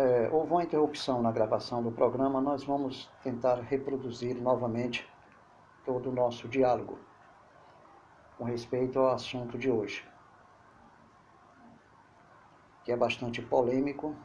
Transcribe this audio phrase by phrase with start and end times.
[0.00, 5.06] é, houve uma interrupção na gravação do programa, nós vamos tentar reproduzir novamente
[5.84, 6.98] todo o nosso diálogo
[8.38, 10.08] com respeito ao assunto de hoje,
[12.82, 14.16] que é bastante polêmico.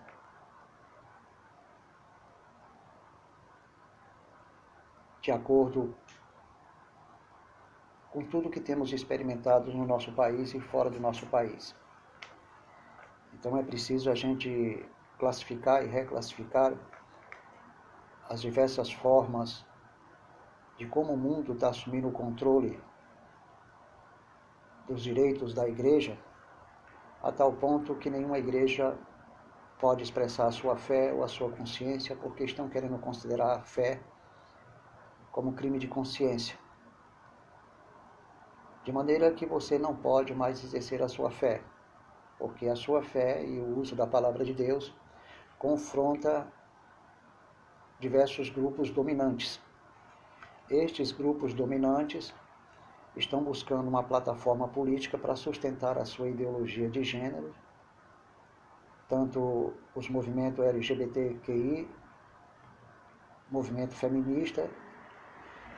[5.22, 5.94] De acordo
[8.12, 11.76] com tudo que temos experimentado no nosso país e fora do nosso país.
[13.34, 14.88] Então é preciso a gente
[15.18, 16.74] classificar e reclassificar
[18.30, 19.66] as diversas formas
[20.78, 22.82] de como o mundo está assumindo o controle
[24.88, 26.18] dos direitos da igreja,
[27.22, 28.98] a tal ponto que nenhuma igreja
[29.80, 34.02] pode expressar a sua fé ou a sua consciência, porque estão querendo considerar a fé
[35.32, 36.58] como crime de consciência.
[38.84, 41.64] De maneira que você não pode mais exercer a sua fé,
[42.38, 44.96] porque a sua fé e o uso da palavra de Deus
[45.60, 46.48] confronta
[48.00, 49.62] diversos grupos dominantes.
[50.70, 52.34] Estes grupos dominantes
[53.16, 57.54] estão buscando uma plataforma política para sustentar a sua ideologia de gênero,
[59.08, 61.88] tanto os movimentos LGBTQI,
[63.50, 64.70] movimento feminista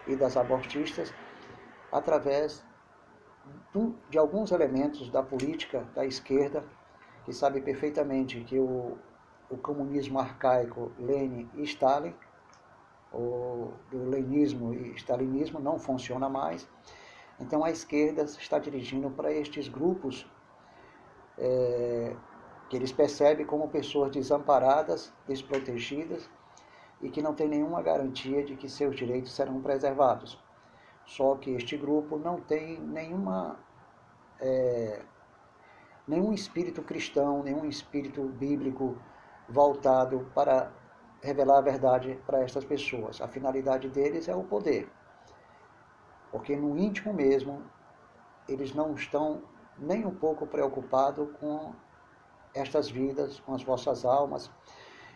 [0.08, 1.14] e das abortistas,
[1.92, 2.66] através
[4.10, 6.64] de alguns elementos da política da esquerda,
[7.26, 8.98] que sabe perfeitamente que o,
[9.50, 12.14] o comunismo arcaico Lenin e Stalin,
[13.14, 16.68] o do leninismo e stalinismo não funciona mais,
[17.40, 20.30] então a esquerda está dirigindo para estes grupos
[21.38, 22.16] é,
[22.70, 26.30] que eles percebem como pessoas desamparadas, desprotegidas
[27.02, 30.42] e que não têm nenhuma garantia de que seus direitos serão preservados.
[31.06, 33.58] Só que este grupo não tem nenhuma,
[34.42, 35.02] é,
[36.08, 38.98] nenhum espírito cristão, nenhum espírito bíblico
[39.48, 40.72] voltado para
[41.22, 43.22] revelar a verdade para estas pessoas.
[43.22, 44.90] A finalidade deles é o poder.
[46.32, 47.64] Porque no íntimo mesmo,
[48.48, 49.42] eles não estão
[49.78, 51.74] nem um pouco preocupados com
[52.54, 54.52] estas vidas, com as vossas almas.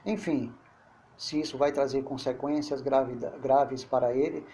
[0.05, 0.53] Enfim,
[1.17, 4.45] se isso vai trazer consequências graves para ele,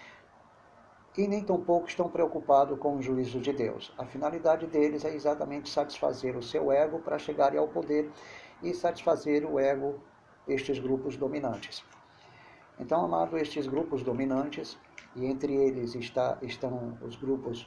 [1.16, 3.92] e nem tampouco estão preocupados com o juízo de Deus.
[3.98, 8.08] A finalidade deles é exatamente satisfazer o seu ego para chegarem ao poder
[8.62, 10.00] e satisfazer o ego
[10.46, 11.84] destes grupos dominantes.
[12.78, 14.78] Então, amado, estes grupos dominantes
[15.16, 17.66] e entre eles está, estão os grupos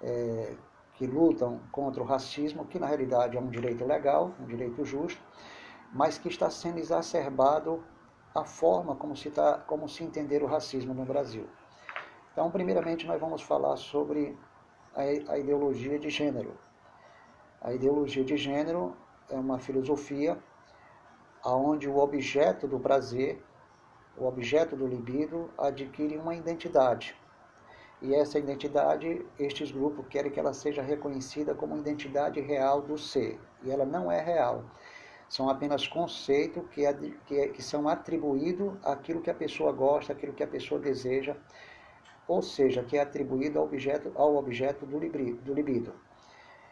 [0.00, 0.54] é,
[0.94, 5.20] que lutam contra o racismo, que na realidade é um direito legal, um direito justo,
[5.92, 7.82] mas que está sendo exacerbado
[8.34, 11.46] a forma como se, tá, como se entender o racismo no Brasil.
[12.32, 14.36] Então, primeiramente, nós vamos falar sobre
[14.94, 16.52] a, a ideologia de gênero.
[17.60, 18.94] A ideologia de gênero
[19.30, 20.38] é uma filosofia
[21.44, 23.42] onde o objeto do prazer
[24.18, 27.14] o objeto do libido adquire uma identidade.
[28.00, 33.38] E essa identidade, estes grupos querem que ela seja reconhecida como identidade real do ser.
[33.62, 34.64] E ela não é real.
[35.28, 36.82] São apenas conceitos que,
[37.26, 41.36] que, que são atribuídos àquilo que a pessoa gosta, àquilo que a pessoa deseja,
[42.28, 45.92] ou seja, que é atribuído ao objeto, ao objeto do, do libido.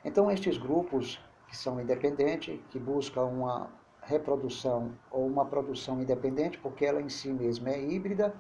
[0.05, 3.71] Então, estes grupos que são independentes, que buscam uma
[4.03, 8.35] reprodução ou uma produção independente, porque ela em si mesma é híbrida,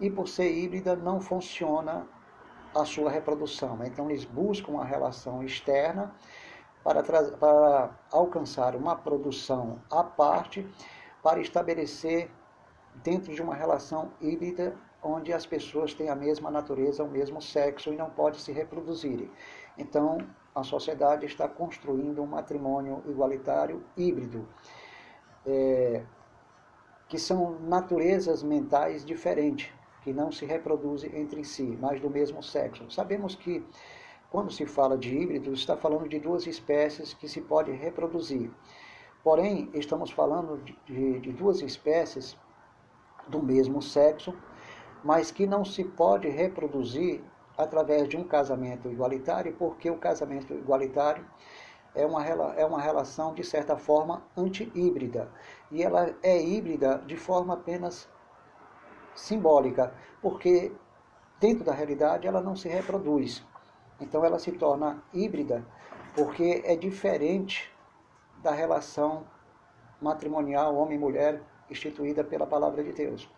[0.00, 2.06] e por ser híbrida não funciona
[2.74, 3.78] a sua reprodução.
[3.84, 6.14] Então eles buscam uma relação externa
[6.82, 10.66] para, para alcançar uma produção à parte,
[11.22, 12.30] para estabelecer
[13.02, 17.92] dentro de uma relação híbrida onde as pessoas têm a mesma natureza, o mesmo sexo
[17.92, 19.30] e não podem se reproduzirem.
[19.76, 20.18] Então,
[20.54, 24.46] a sociedade está construindo um matrimônio igualitário híbrido
[25.44, 26.04] é,
[27.08, 29.72] que são naturezas mentais diferentes,
[30.02, 32.90] que não se reproduzem entre si, mas do mesmo sexo.
[32.90, 33.64] Sabemos que
[34.30, 38.50] quando se fala de híbrido, está falando de duas espécies que se podem reproduzir.
[39.22, 42.36] Porém, estamos falando de, de, de duas espécies
[43.28, 44.34] do mesmo sexo,
[45.02, 47.22] mas que não se pode reproduzir
[47.56, 51.24] através de um casamento igualitário, porque o casamento igualitário
[51.94, 55.30] é uma, é uma relação, de certa forma, anti-híbrida.
[55.70, 58.08] E ela é híbrida de forma apenas
[59.14, 60.72] simbólica, porque
[61.38, 63.44] dentro da realidade ela não se reproduz.
[64.00, 65.64] Então ela se torna híbrida
[66.14, 67.72] porque é diferente
[68.42, 69.24] da relação
[70.00, 73.28] matrimonial homem-mulher instituída pela palavra de Deus.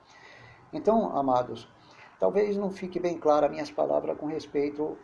[0.73, 1.69] Então, amados,
[2.19, 4.97] talvez não fique bem clara minhas palavras com respeito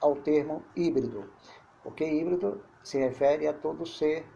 [0.00, 1.30] ao termo híbrido,
[1.82, 4.26] porque híbrido se refere a todo ser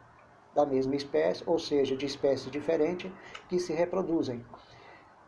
[0.55, 3.11] da mesma espécie, ou seja, de espécies diferentes,
[3.49, 4.44] que se reproduzem.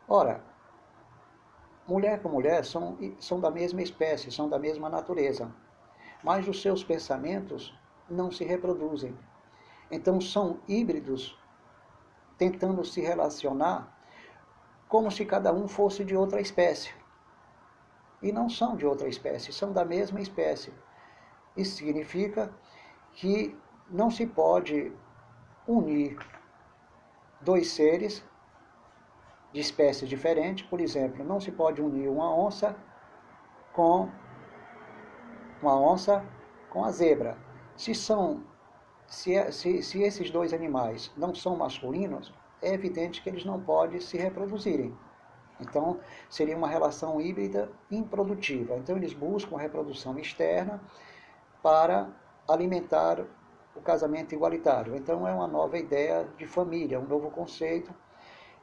[0.07, 0.41] Ora,
[1.87, 5.53] mulher com mulher são, são da mesma espécie, são da mesma natureza,
[6.23, 7.77] mas os seus pensamentos
[8.09, 9.17] não se reproduzem.
[9.91, 11.37] Então são híbridos
[12.37, 13.96] tentando se relacionar
[14.87, 16.93] como se cada um fosse de outra espécie.
[18.21, 20.73] E não são de outra espécie, são da mesma espécie.
[21.55, 22.51] Isso significa
[23.13, 23.57] que
[23.89, 24.91] não se pode
[25.67, 26.17] unir
[27.41, 28.23] dois seres
[29.51, 32.75] de espécies diferentes, por exemplo, não se pode unir uma onça
[33.73, 34.09] com
[35.61, 36.25] uma onça
[36.69, 37.37] com a zebra.
[37.75, 38.43] Se são
[39.07, 43.59] se, é, se, se esses dois animais não são masculinos, é evidente que eles não
[43.59, 44.95] podem se reproduzirem.
[45.59, 45.99] Então,
[46.29, 48.75] seria uma relação híbrida improdutiva.
[48.75, 50.81] Então, eles buscam a reprodução externa
[51.63, 52.09] para
[52.47, 53.25] alimentar
[53.75, 54.95] o casamento igualitário.
[54.95, 57.93] Então, é uma nova ideia de família, um novo conceito,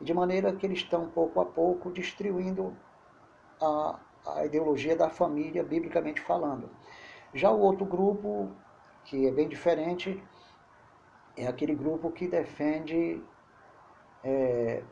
[0.00, 2.76] de maneira que eles estão, pouco a pouco, destruindo
[3.60, 6.68] a, a ideologia da família, biblicamente falando.
[7.32, 8.50] Já o outro grupo,
[9.04, 10.22] que é bem diferente,
[11.36, 13.22] é aquele grupo que defende
[14.24, 14.82] é,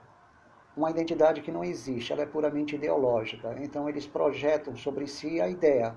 [0.77, 3.57] uma identidade que não existe, ela é puramente ideológica.
[3.61, 5.97] Então eles projetam sobre si a ideia.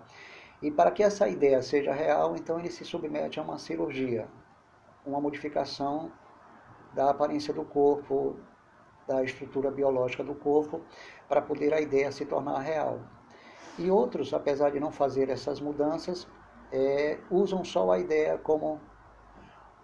[0.61, 4.27] E para que essa ideia seja real, então ele se submete a uma cirurgia,
[5.05, 6.11] uma modificação
[6.93, 8.37] da aparência do corpo,
[9.07, 10.81] da estrutura biológica do corpo,
[11.27, 12.99] para poder a ideia se tornar real.
[13.77, 16.25] E outros, apesar de não fazer essas mudanças,
[16.71, 18.79] é, usam só a ideia como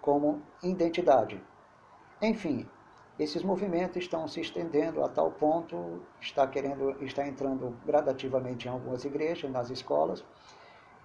[0.00, 1.40] como identidade.
[2.20, 2.68] Enfim,
[3.18, 9.04] esses movimentos estão se estendendo a tal ponto, está querendo, está entrando gradativamente em algumas
[9.04, 10.24] igrejas, nas escolas,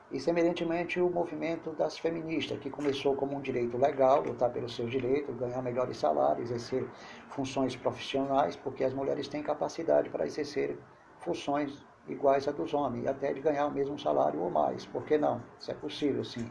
[0.09, 4.89] e semelhantemente o movimento das feministas, que começou como um direito legal, lutar pelos seus
[4.89, 6.87] direitos, ganhar melhores salários, exercer
[7.29, 10.79] funções profissionais, porque as mulheres têm capacidade para exercer
[11.19, 14.85] funções iguais a dos homens, e até de ganhar o mesmo salário ou mais.
[14.85, 15.43] Por que não?
[15.59, 16.49] Isso é possível, sim.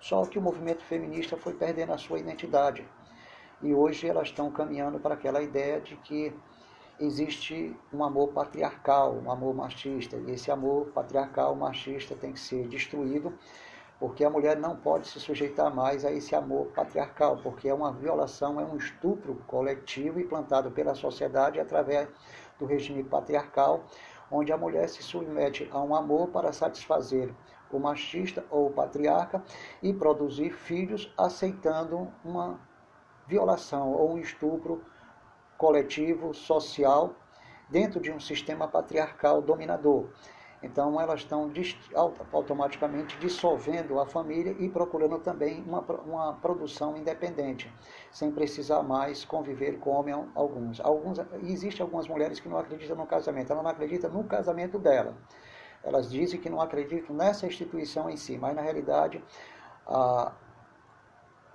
[0.00, 2.86] Só que o movimento feminista foi perdendo a sua identidade.
[3.60, 6.32] E hoje elas estão caminhando para aquela ideia de que
[7.00, 10.16] existe um amor patriarcal, um amor machista.
[10.16, 13.32] E esse amor patriarcal, machista, tem que ser destruído,
[13.98, 17.92] porque a mulher não pode se sujeitar mais a esse amor patriarcal, porque é uma
[17.92, 22.08] violação, é um estupro coletivo implantado pela sociedade através
[22.58, 23.84] do regime patriarcal,
[24.30, 27.34] onde a mulher se submete a um amor para satisfazer
[27.72, 29.42] o machista ou o patriarca
[29.82, 32.67] e produzir filhos aceitando uma
[33.28, 34.82] violação ou um estupro
[35.56, 37.14] coletivo, social,
[37.68, 40.08] dentro de um sistema patriarcal dominador.
[40.60, 41.52] Então, elas estão
[42.32, 47.72] automaticamente dissolvendo a família e procurando também uma, uma produção independente,
[48.10, 50.80] sem precisar mais conviver com homem alguns.
[50.80, 55.16] alguns Existem algumas mulheres que não acreditam no casamento, ela não acredita no casamento dela.
[55.84, 59.22] Elas dizem que não acreditam nessa instituição em si, mas na realidade
[59.86, 60.32] a,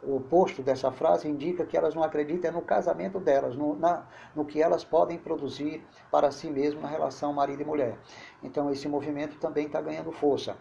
[0.05, 4.05] o oposto dessa frase indica que elas não acreditam no casamento delas, no, na,
[4.35, 7.97] no que elas podem produzir para si mesmas na relação marido e mulher.
[8.41, 10.57] Então esse movimento também está ganhando força.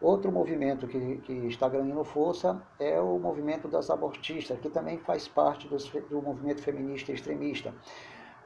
[0.00, 5.28] Outro movimento que, que, está ganhando força é o movimento das abortistas, que também faz
[5.28, 5.76] parte do,
[6.08, 7.74] do movimento feminista extremista.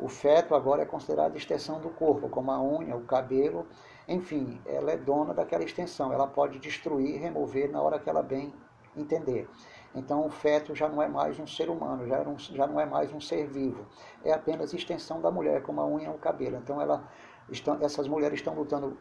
[0.00, 3.64] O feto agora é considerado extensão do corpo, como a unha, o cabelo,
[4.08, 8.52] enfim, ela é dona daquela extensão, ela pode destruir, remover na hora que ela bem
[8.96, 9.48] entender.
[9.94, 12.84] Então o feto já não é mais um ser humano, já, um, já não é
[12.84, 13.86] mais um ser vivo,
[14.24, 16.56] é apenas extensão da mulher, como a unha ou o cabelo.
[16.56, 17.08] Então ela,
[17.48, 18.98] estão, essas mulheres estão lutando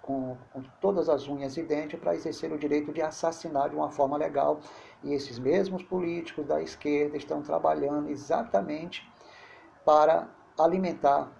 [0.00, 3.90] com, com todas as unhas e dentes para exercer o direito de assassinar de uma
[3.90, 4.60] forma legal.
[5.02, 9.06] E esses mesmos políticos da esquerda estão trabalhando exatamente
[9.84, 10.28] para
[10.58, 11.30] alimentar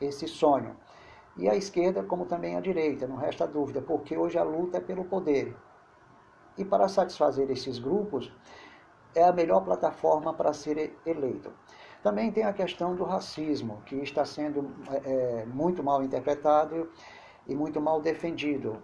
[0.00, 0.76] esse sonho.
[1.36, 4.80] E a esquerda, como também a direita, não resta dúvida, porque hoje a luta é
[4.80, 5.56] pelo poder.
[6.58, 8.32] E para satisfazer esses grupos,
[9.14, 11.52] é a melhor plataforma para ser eleito.
[12.02, 14.70] Também tem a questão do racismo, que está sendo
[15.04, 16.90] é, muito mal interpretado
[17.46, 18.82] e muito mal defendido.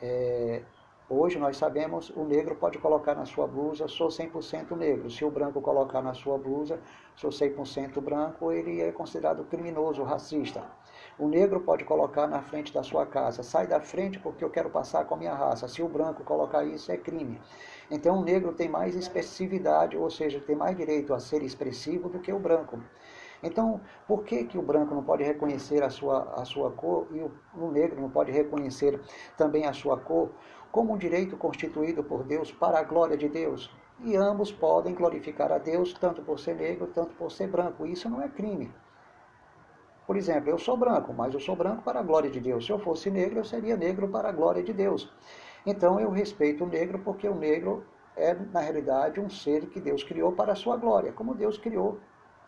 [0.00, 0.62] É,
[1.08, 5.08] Hoje nós sabemos, o negro pode colocar na sua blusa, sou 100% negro.
[5.08, 6.80] Se o branco colocar na sua blusa,
[7.14, 10.64] sou 100% branco, ele é considerado criminoso, racista.
[11.18, 14.68] O negro pode colocar na frente da sua casa, sai da frente porque eu quero
[14.68, 15.66] passar com a minha raça.
[15.66, 17.40] Se o branco colocar isso, é crime.
[17.90, 22.18] Então o negro tem mais expressividade, ou seja, tem mais direito a ser expressivo do
[22.18, 22.78] que o branco.
[23.42, 27.20] Então, por que, que o branco não pode reconhecer a sua, a sua cor e
[27.20, 29.00] o, o negro não pode reconhecer
[29.36, 30.30] também a sua cor?
[30.76, 33.74] como um direito constituído por Deus para a glória de Deus.
[34.00, 37.86] E ambos podem glorificar a Deus tanto por ser negro, tanto por ser branco.
[37.86, 38.70] Isso não é crime.
[40.06, 42.64] Por exemplo, eu sou branco, mas eu sou branco para a glória de Deus.
[42.64, 45.10] Se eu fosse negro, eu seria negro para a glória de Deus.
[45.64, 47.84] Então eu respeito o negro porque o negro
[48.16, 51.98] é, na realidade, um ser que Deus criou para a sua glória, como Deus criou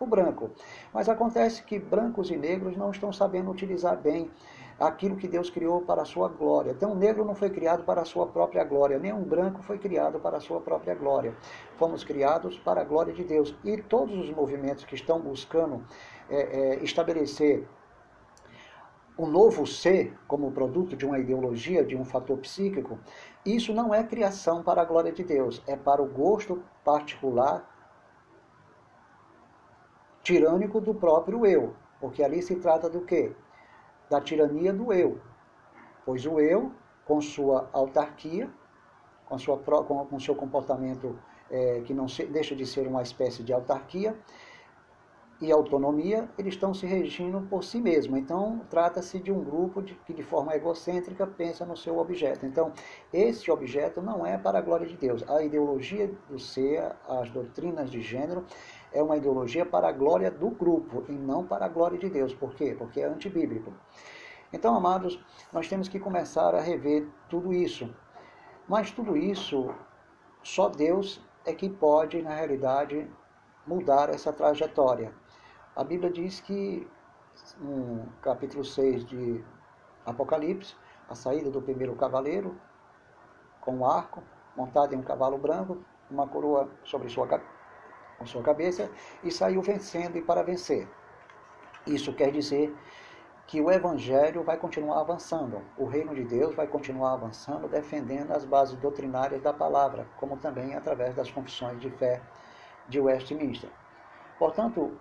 [0.00, 0.50] o branco.
[0.92, 4.30] Mas acontece que brancos e negros não estão sabendo utilizar bem
[4.78, 6.70] aquilo que Deus criou para a sua glória.
[6.70, 9.76] Então, o negro não foi criado para a sua própria glória, nem um branco foi
[9.76, 11.34] criado para a sua própria glória.
[11.76, 13.54] Fomos criados para a glória de Deus.
[13.64, 15.82] E todos os movimentos que estão buscando
[16.28, 17.66] é, é, estabelecer
[19.18, 22.98] um novo ser como produto de uma ideologia, de um fator psíquico,
[23.44, 27.68] isso não é criação para a glória de Deus, é para o gosto particular
[30.22, 33.34] tirânico do próprio eu, porque ali se trata do quê?
[34.08, 35.20] Da tirania do eu.
[36.04, 36.70] Pois o eu,
[37.04, 38.48] com sua autarquia,
[39.26, 41.18] com, sua, com, com seu comportamento
[41.50, 44.16] é, que não se, deixa de ser uma espécie de autarquia,
[45.40, 48.18] e autonomia, eles estão se regindo por si mesmos.
[48.18, 52.44] Então, trata-se de um grupo de, que, de forma egocêntrica, pensa no seu objeto.
[52.44, 52.72] Então,
[53.12, 55.22] esse objeto não é para a glória de Deus.
[55.28, 58.44] A ideologia do ser, as doutrinas de gênero,
[58.92, 62.34] é uma ideologia para a glória do grupo e não para a glória de Deus.
[62.34, 62.74] Por quê?
[62.76, 63.72] Porque é antibíblico.
[64.52, 67.88] Então, amados, nós temos que começar a rever tudo isso.
[68.66, 69.72] Mas tudo isso,
[70.42, 73.08] só Deus é que pode, na realidade,
[73.66, 75.12] mudar essa trajetória.
[75.78, 76.90] A Bíblia diz que,
[77.60, 79.44] no capítulo 6 de
[80.04, 80.74] Apocalipse,
[81.08, 82.60] a saída do primeiro cavaleiro,
[83.60, 84.20] com um arco,
[84.56, 85.78] montado em um cavalo branco,
[86.10, 87.28] uma coroa sobre sua,
[88.18, 88.90] com sua cabeça,
[89.22, 90.88] e saiu vencendo e para vencer.
[91.86, 92.76] Isso quer dizer
[93.46, 98.44] que o Evangelho vai continuar avançando, o reino de Deus vai continuar avançando, defendendo as
[98.44, 102.20] bases doutrinárias da palavra, como também através das confissões de fé
[102.88, 103.70] de Westminster.
[104.40, 104.98] Portanto,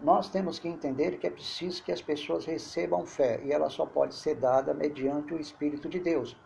[0.00, 3.86] nós temos que entender que é preciso que as pessoas recebam fé e ela só
[3.86, 6.36] pode ser dada mediante o Espírito de Deus.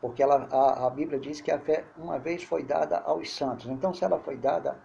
[0.00, 3.66] Porque ela, a, a Bíblia diz que a fé uma vez foi dada aos santos.
[3.66, 4.78] Então, se ela foi dada,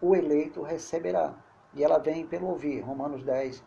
[0.00, 1.34] o eleito receberá.
[1.72, 2.80] E ela vem pelo ouvir.
[2.80, 3.64] Romanos 10,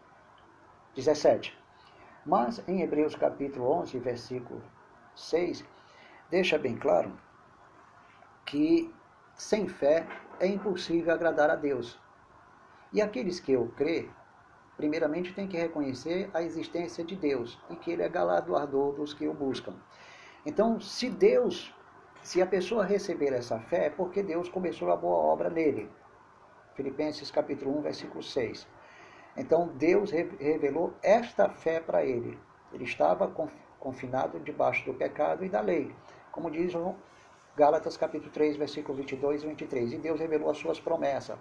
[0.95, 1.57] 17.
[2.25, 4.61] Mas em Hebreus capítulo 11, versículo
[5.15, 5.65] 6,
[6.29, 7.17] deixa bem claro
[8.45, 8.93] que
[9.33, 10.05] sem fé
[10.39, 11.99] é impossível agradar a Deus.
[12.93, 14.07] E aqueles que eu crê,
[14.77, 19.27] primeiramente tem que reconhecer a existência de Deus e que Ele é galardoador dos que
[19.27, 19.73] o buscam.
[20.45, 21.75] Então, se Deus,
[22.23, 25.89] se a pessoa receber essa fé, é porque Deus começou a boa obra nele.
[26.75, 28.67] Filipenses capítulo 1, versículo 6.
[29.35, 32.39] Então, Deus revelou esta fé para ele.
[32.71, 33.27] Ele estava
[33.79, 35.93] confinado debaixo do pecado e da lei.
[36.31, 36.73] Como diz
[37.55, 39.93] Gálatas capítulo 3, versículo 22 e 23.
[39.93, 41.37] E Deus revelou as suas promessas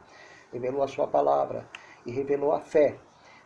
[0.53, 1.69] revelou a sua palavra
[2.05, 2.99] e revelou a fé,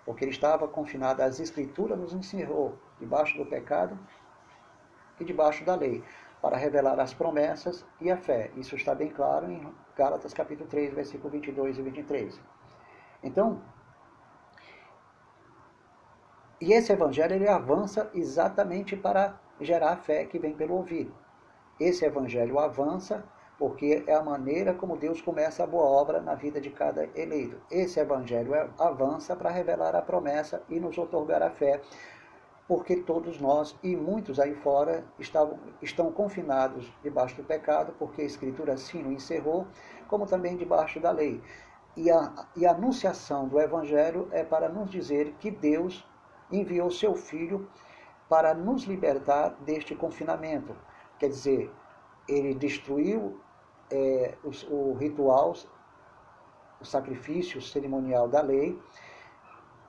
[0.04, 3.99] porque ele estava confinado às escrituras, nos encerrou debaixo do pecado
[5.19, 6.02] e debaixo da lei,
[6.40, 8.50] para revelar as promessas e a fé.
[8.57, 12.40] Isso está bem claro em Gálatas capítulo 3, versículo 22 e 23.
[13.23, 13.61] Então,
[16.61, 21.11] e esse evangelho ele avança exatamente para gerar a fé que vem pelo ouvir.
[21.78, 23.25] Esse evangelho avança
[23.61, 27.61] porque é a maneira como Deus começa a boa obra na vida de cada eleito.
[27.71, 31.79] Esse evangelho é, avança para revelar a promessa e nos otorgar a fé,
[32.67, 38.25] porque todos nós e muitos aí fora estavam, estão confinados debaixo do pecado, porque a
[38.25, 39.67] Escritura assim o encerrou,
[40.09, 41.38] como também debaixo da lei.
[41.95, 46.02] E a, e a anunciação do evangelho é para nos dizer que Deus
[46.50, 47.69] enviou seu Filho
[48.26, 50.75] para nos libertar deste confinamento.
[51.19, 51.71] Quer dizer,
[52.26, 53.38] ele destruiu
[53.90, 55.54] é, o, o ritual,
[56.80, 58.80] o sacrifício cerimonial da lei,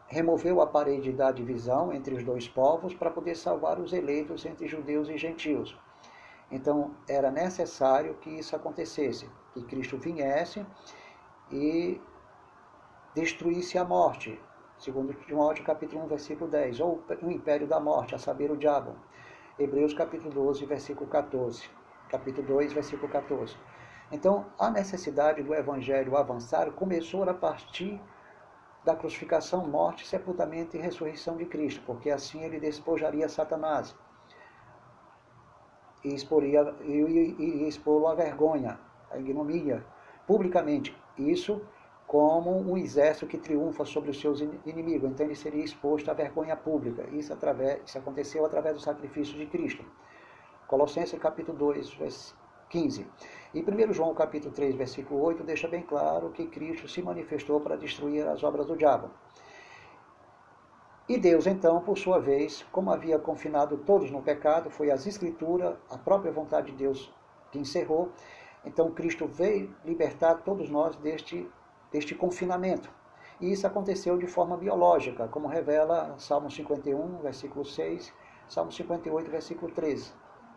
[0.08, 4.68] removeu a parede da divisão entre os dois povos para poder salvar os eleitos entre
[4.68, 5.78] judeus e gentios.
[6.52, 10.66] Então, era necessário que isso acontecesse, que Cristo viesse
[11.50, 12.02] e
[13.16, 14.38] destruísse a morte,
[14.78, 18.96] segundo Timóteo capítulo 1, versículo 10, ou o império da morte, a saber, o diabo.
[19.58, 21.70] Hebreus capítulo 12, versículo 14.
[22.10, 23.56] Capítulo 2, versículo 14.
[24.12, 28.02] Então, a necessidade do evangelho avançar começou a partir
[28.84, 33.96] da crucificação, morte, sepultamento e ressurreição de Cristo, porque assim ele despojaria Satanás
[36.04, 38.80] e exporia e, expô-lo à vergonha,
[39.12, 39.86] à ignomínia,
[40.26, 40.96] publicamente.
[41.18, 41.62] Isso
[42.08, 45.10] como um exército que triunfa sobre os seus inimigos.
[45.10, 47.08] Então ele seria exposto à vergonha pública.
[47.12, 49.86] Isso, através, isso aconteceu através do sacrifício de Cristo.
[50.68, 51.88] Colossenses capítulo 2,
[52.72, 53.06] 15.
[53.54, 57.76] E 1 João capítulo 3, versículo 8, deixa bem claro que Cristo se manifestou para
[57.76, 59.12] destruir as obras do diabo.
[61.08, 65.76] E Deus, então, por sua vez, como havia confinado todos no pecado, foi as Escrituras,
[65.90, 67.14] a própria vontade de Deus
[67.52, 68.14] que encerrou.
[68.64, 71.46] Então, Cristo veio libertar todos nós deste,
[71.92, 72.90] deste confinamento.
[73.42, 78.14] E isso aconteceu de forma biológica, como revela Salmo 51, versículo 6,
[78.48, 80.14] Salmo 58, versículo 13,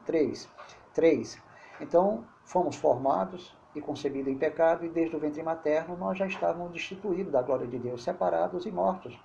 [0.07, 0.49] 3.
[0.93, 1.54] 3.
[1.81, 6.73] Então, fomos formados e concebidos em pecado, e desde o ventre materno nós já estávamos
[6.73, 9.19] destituídos da glória de Deus, separados e mortos.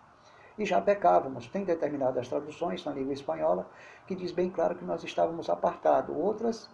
[0.58, 1.48] E já pecávamos.
[1.48, 3.70] Tem determinadas traduções na língua espanhola
[4.06, 6.16] que diz bem claro que nós estávamos apartados.
[6.16, 6.70] Outras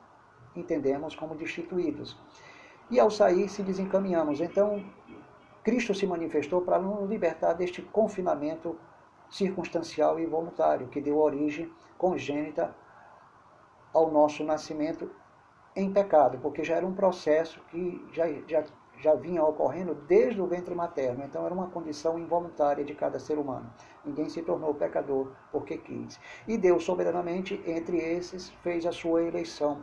[0.55, 2.17] entendemos como destituídos.
[2.89, 4.39] E ao sair, se desencaminhamos.
[4.41, 4.83] Então,
[5.63, 8.77] Cristo se manifestou para nos libertar deste confinamento
[9.29, 12.75] circunstancial e voluntário que deu origem congênita
[13.93, 15.09] ao nosso nascimento
[15.75, 18.63] em pecado, porque já era um processo que já, já,
[18.99, 21.23] já vinha ocorrendo desde o ventre materno.
[21.25, 23.69] Então era uma condição involuntária de cada ser humano.
[24.05, 26.19] Ninguém se tornou pecador porque quis.
[26.47, 29.81] E Deus, soberanamente, entre esses, fez a sua eleição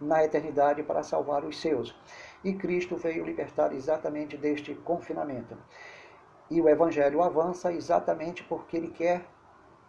[0.00, 1.96] na eternidade para salvar os seus.
[2.42, 5.56] E Cristo veio libertar exatamente deste confinamento.
[6.50, 9.24] E o Evangelho avança exatamente porque ele quer,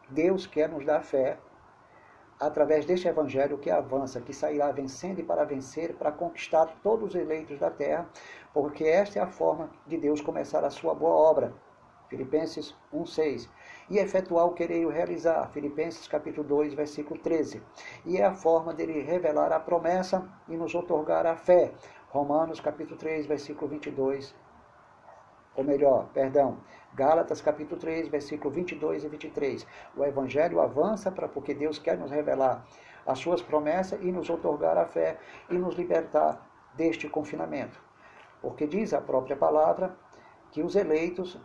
[0.10, 1.38] Deus quer nos dar fé
[2.40, 7.16] através deste evangelho que avança, que sairá vencendo e para vencer, para conquistar todos os
[7.16, 8.08] eleitos da terra,
[8.54, 11.54] porque esta é a forma de Deus começar a sua boa obra.
[12.10, 13.50] Filipenses 1:6.
[13.90, 15.50] E efetuar o querer realizar.
[15.52, 17.62] Filipenses capítulo 2, versículo 13.
[18.06, 21.72] E é a forma dele revelar a promessa e nos otorgar a fé.
[22.10, 24.36] Romanos capítulo 3, versículo 22
[25.56, 26.58] ou melhor, perdão,
[26.96, 29.68] Gálatas capítulo 3, versículo 22 e 23.
[29.98, 32.66] O evangelho avança para porque Deus quer nos revelar
[33.06, 37.78] as suas promessas e nos otorgar a fé e nos libertar deste confinamento.
[38.42, 39.94] Porque diz a própria palavra
[40.52, 41.38] que os eleitos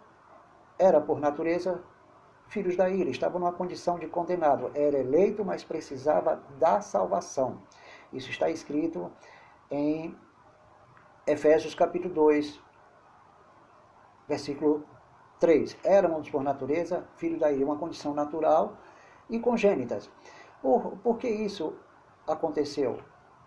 [0.78, 1.82] eram por natureza
[2.46, 4.70] filhos da ira, estavam numa condição de condenado.
[4.72, 7.60] Era eleito, mas precisava da salvação.
[8.12, 9.10] Isso está escrito
[9.68, 10.16] em
[11.26, 12.60] Efésios capítulo 2,
[14.28, 14.84] versículo
[15.40, 15.76] 3.
[15.82, 18.76] Éramos, por natureza, filhos da ira, uma condição natural
[19.28, 20.10] e congênitas.
[20.62, 21.72] Por, por que isso
[22.28, 22.98] aconteceu?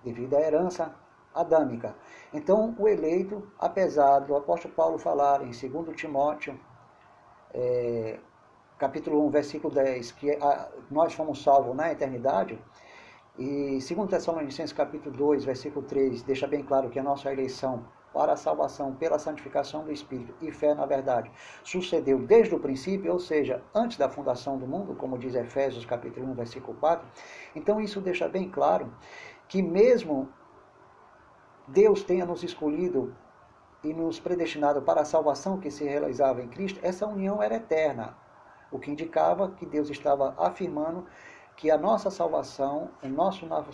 [0.04, 0.94] Devido à herança
[1.34, 1.96] adâmica.
[2.34, 6.60] Então, o eleito, apesar do apóstolo Paulo falar em 2 Timóteo,
[7.54, 8.20] é,
[8.78, 12.60] capítulo 1, versículo 10, que a, nós fomos salvos na eternidade,
[13.38, 18.34] e 2 Tessalonicenses capítulo 2, versículo 3, deixa bem claro que a nossa eleição para
[18.34, 21.32] a salvação pela santificação do Espírito e fé na verdade
[21.64, 26.28] sucedeu desde o princípio, ou seja, antes da fundação do mundo, como diz Efésios capítulo
[26.28, 27.06] 1, versículo 4.
[27.56, 28.94] Então isso deixa bem claro
[29.48, 30.30] que mesmo
[31.68, 33.16] Deus tenha nos escolhido
[33.84, 38.16] e nos predestinado para a salvação que se realizava em Cristo, essa união era eterna,
[38.72, 41.06] o que indicava que Deus estava afirmando
[41.56, 43.72] que a nossa salvação, o nosso novo,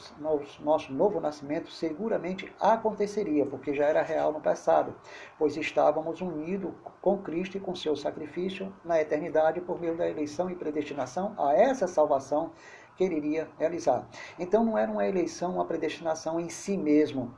[0.59, 4.93] nosso novo nascimento seguramente aconteceria, porque já era real no passado,
[5.37, 10.49] pois estávamos unidos com Cristo e com seu sacrifício na eternidade por meio da eleição
[10.49, 12.51] e predestinação a essa salvação
[12.97, 14.05] que ele iria realizar.
[14.37, 17.33] Então não era uma eleição, uma predestinação em si mesmo,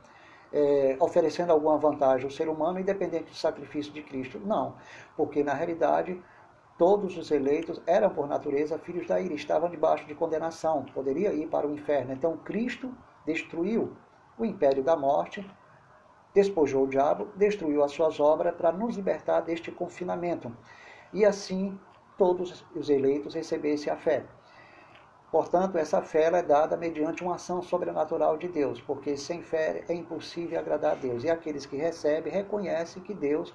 [0.52, 4.40] é, oferecendo alguma vantagem ao ser humano independente do sacrifício de Cristo.
[4.40, 4.74] Não,
[5.16, 6.20] porque na realidade
[6.78, 11.46] Todos os eleitos eram, por natureza, filhos da ira, estavam debaixo de condenação, poderia ir
[11.48, 12.12] para o inferno.
[12.12, 12.92] Então, Cristo
[13.26, 13.92] destruiu
[14.38, 15.48] o império da morte,
[16.34, 20.50] despojou o diabo, destruiu as suas obras para nos libertar deste confinamento.
[21.12, 21.78] E assim,
[22.16, 24.24] todos os eleitos recebessem a fé.
[25.30, 29.94] Portanto, essa fé é dada mediante uma ação sobrenatural de Deus, porque sem fé é
[29.94, 31.24] impossível agradar a Deus.
[31.24, 33.54] E aqueles que recebem reconhecem que Deus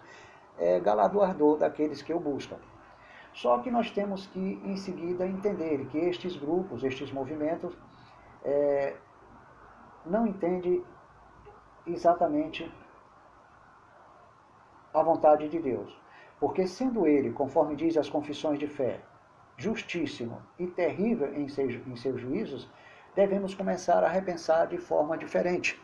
[0.58, 2.58] é galardoador daqueles que o buscam.
[3.38, 7.78] Só que nós temos que, em seguida, entender que estes grupos, estes movimentos,
[8.44, 8.96] é,
[10.04, 10.84] não entendem
[11.86, 12.72] exatamente
[14.92, 15.96] a vontade de Deus.
[16.40, 19.02] Porque, sendo Ele, conforme diz as confissões de fé,
[19.56, 22.68] justíssimo e terrível em em seus juízos,
[23.16, 25.80] devemos começar a repensar de forma diferente.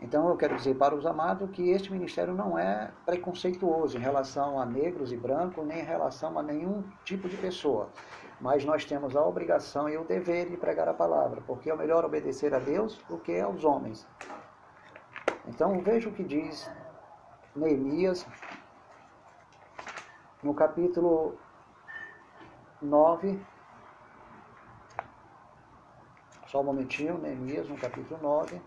[0.00, 4.60] Então eu quero dizer para os amados que este ministério não é preconceituoso em relação
[4.60, 7.88] a negros e brancos, nem em relação a nenhum tipo de pessoa.
[8.38, 12.04] Mas nós temos a obrigação e o dever de pregar a palavra, porque é melhor
[12.04, 14.06] obedecer a Deus do que aos homens.
[15.46, 16.70] Então veja o que diz
[17.54, 18.26] Neemias
[20.42, 21.38] no capítulo
[22.82, 23.40] 9.
[26.48, 28.60] Só um momentinho, Neemias no capítulo 9.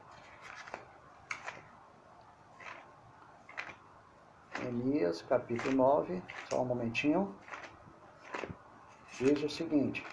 [4.72, 7.34] Neemias, capítulo 9, só um momentinho.
[9.20, 10.06] Diz o seguinte: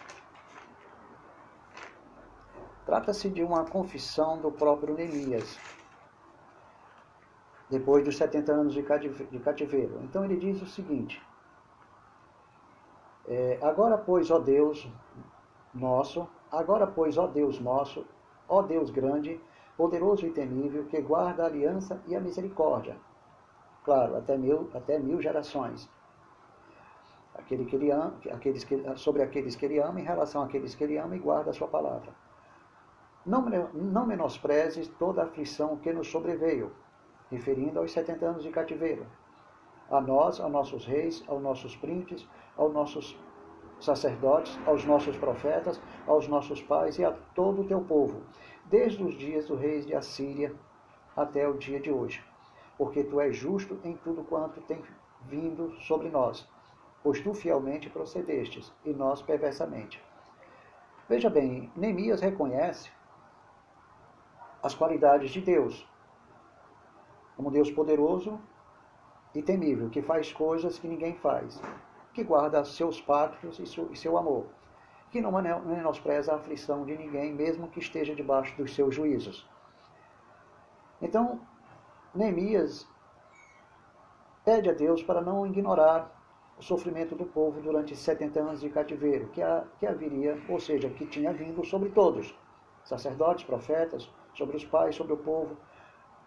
[2.87, 5.59] Trata-se de uma confissão do próprio Neemias,
[7.69, 10.01] depois dos 70 anos de cativeiro.
[10.03, 11.23] Então ele diz o seguinte:
[13.29, 14.89] é, Agora, pois, ó Deus
[15.75, 18.07] nosso, agora, pois, ó Deus nosso,
[18.49, 19.39] ó Deus grande,
[19.77, 22.97] poderoso e temível, que guarda a aliança e a misericórdia.
[23.87, 25.89] Claro, até mil, até mil gerações.
[27.37, 30.83] Aquele que ele ama, aqueles que, sobre aqueles que ele ama, em relação àqueles que
[30.83, 32.13] ele ama e guarda a sua palavra.
[33.25, 36.73] Não, não menosprezes toda a aflição que nos sobreveio,
[37.31, 39.07] referindo aos 70 anos de cativeiro.
[39.89, 43.17] A nós, aos nossos reis, aos nossos príncipes, aos nossos
[43.79, 48.21] sacerdotes, aos nossos profetas, aos nossos pais e a todo o teu povo,
[48.65, 50.53] desde os dias do rei de Assíria
[51.17, 52.21] até o dia de hoje.
[52.77, 54.83] Porque tu és justo em tudo quanto tem
[55.23, 56.49] vindo sobre nós,
[57.03, 60.03] pois tu fielmente procedestes, e nós perversamente.
[61.09, 62.91] Veja bem, Neemias reconhece
[64.63, 65.89] as qualidades de Deus,
[67.37, 68.41] como Deus poderoso
[69.35, 71.61] e temível, que faz coisas que ninguém faz,
[72.13, 74.47] que guarda seus pactos e seu amor,
[75.11, 79.49] que não menospreza a aflição de ninguém, mesmo que esteja debaixo dos seus juízos.
[81.01, 81.41] Então,
[82.17, 82.89] Neemias
[84.43, 86.11] pede a Deus para não ignorar
[86.59, 90.89] o sofrimento do povo durante 70 anos de cativeiro, que, a, que haveria, ou seja,
[90.89, 92.35] que tinha vindo sobre todos,
[92.85, 95.59] sacerdotes, profetas, sobre os pais, sobre o povo,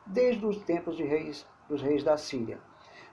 [0.06, 2.60] desde os tempos de reis, dos reis da Síria.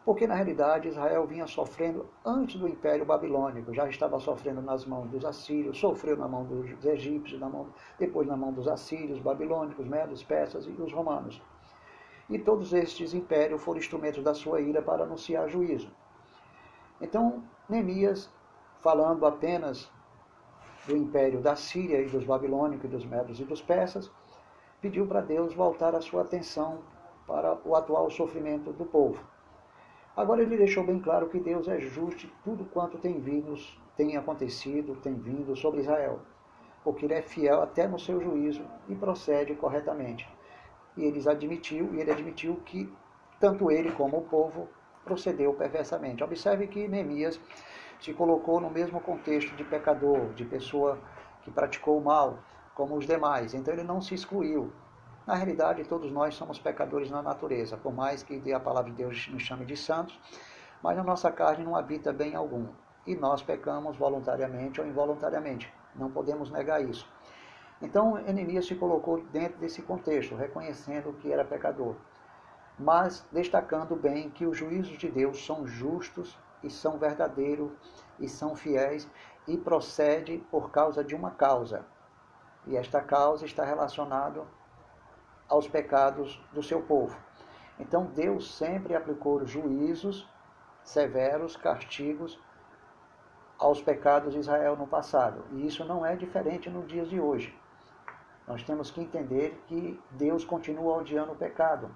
[0.05, 5.09] Porque na realidade Israel vinha sofrendo antes do Império Babilônico, já estava sofrendo nas mãos
[5.09, 9.89] dos assírios, sofreu na mão dos egípcios, na mão, depois na mão dos assírios, babilônicos,
[9.89, 11.41] medos, persas e os romanos.
[12.29, 15.91] E todos estes impérios foram instrumentos da sua ira para anunciar juízo.
[17.01, 18.31] Então, Neemias,
[18.81, 19.91] falando apenas
[20.87, 24.11] do império da Síria e dos babilônicos e dos medos e dos persas,
[24.81, 26.81] pediu para Deus voltar a sua atenção
[27.27, 29.21] para o atual sofrimento do povo.
[30.17, 33.55] Agora ele deixou bem claro que Deus é justo em tudo quanto tem vindo,
[33.97, 36.21] tem acontecido, tem vindo sobre Israel,
[36.83, 40.27] porque ele é fiel até no seu juízo e procede corretamente.
[40.97, 42.93] E ele admitiu, e ele admitiu que
[43.39, 44.69] tanto ele como o povo
[45.05, 46.25] procedeu perversamente.
[46.25, 47.41] Observe que Neemias
[48.01, 50.99] se colocou no mesmo contexto de pecador, de pessoa
[51.43, 52.39] que praticou o mal,
[52.75, 53.55] como os demais.
[53.55, 54.73] Então ele não se excluiu.
[55.27, 59.29] Na realidade, todos nós somos pecadores na natureza, por mais que a palavra de Deus
[59.29, 60.19] nos chame de santos,
[60.83, 62.67] mas a nossa carne não habita bem algum.
[63.07, 65.73] E nós pecamos voluntariamente ou involuntariamente.
[65.95, 67.09] Não podemos negar isso.
[67.81, 71.95] Então, Enemias se colocou dentro desse contexto, reconhecendo que era pecador,
[72.79, 77.71] mas destacando bem que os juízos de Deus são justos e são verdadeiros
[78.19, 79.09] e são fiéis
[79.47, 81.85] e procede por causa de uma causa,
[82.67, 84.43] e esta causa está relacionada
[85.49, 87.17] aos pecados do seu povo.
[87.79, 90.29] Então Deus sempre aplicou juízos
[90.83, 92.41] severos, castigos
[93.59, 95.45] aos pecados de Israel no passado.
[95.53, 97.57] E isso não é diferente nos dias de hoje.
[98.47, 101.91] Nós temos que entender que Deus continua odiando o pecado.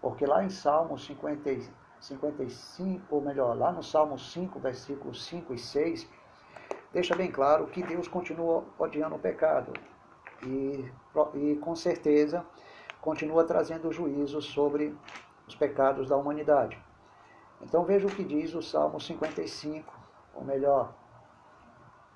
[0.00, 5.58] Porque lá em Salmo 50, 55, ou melhor, lá no Salmo 5, versículos 5 e
[5.58, 6.08] 6,
[6.92, 9.72] deixa bem claro que Deus continua odiando o pecado
[10.42, 10.90] e,
[11.34, 12.44] e com certeza
[13.00, 14.96] continua trazendo juízo sobre
[15.46, 16.78] os pecados da humanidade.
[17.60, 19.92] Então veja o que diz o Salmo 55,
[20.34, 20.94] ou melhor,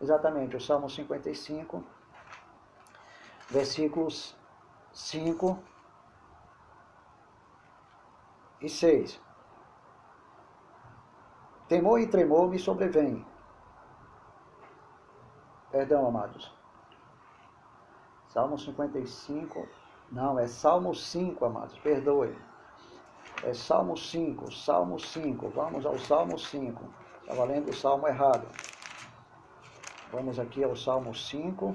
[0.01, 1.85] exatamente, o Salmo 55,
[3.51, 4.37] versículos
[4.93, 5.59] 5
[8.61, 9.21] e 6.
[11.69, 13.25] Temor e tremor me sobrevêm,
[15.75, 16.53] Perdão, amados.
[18.29, 19.67] Salmo 55.
[20.13, 21.77] Não, é Salmo 5, amados.
[21.81, 22.33] Perdoe.
[23.43, 25.49] É Salmo 5, Salmo 5.
[25.49, 26.81] Vamos ao Salmo 5.
[27.23, 28.47] Estava lendo o Salmo errado.
[30.13, 31.75] Vamos aqui ao Salmo 5.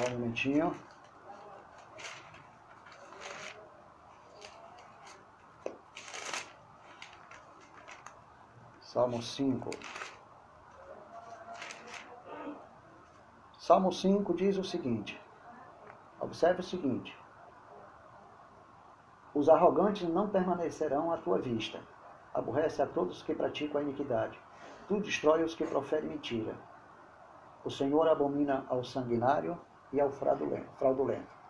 [0.00, 0.74] Só um momentinho.
[8.80, 9.70] Salmo 5.
[13.58, 15.20] Salmo 5 diz o seguinte:
[16.18, 17.14] observe o seguinte:
[19.34, 21.78] Os arrogantes não permanecerão à tua vista.
[22.32, 24.40] Aborrece a todos que praticam a iniquidade.
[24.88, 26.56] Tu destrói os que proferem mentira.
[27.62, 29.60] O Senhor abomina ao sanguinário
[29.92, 31.40] e ao fraudulento.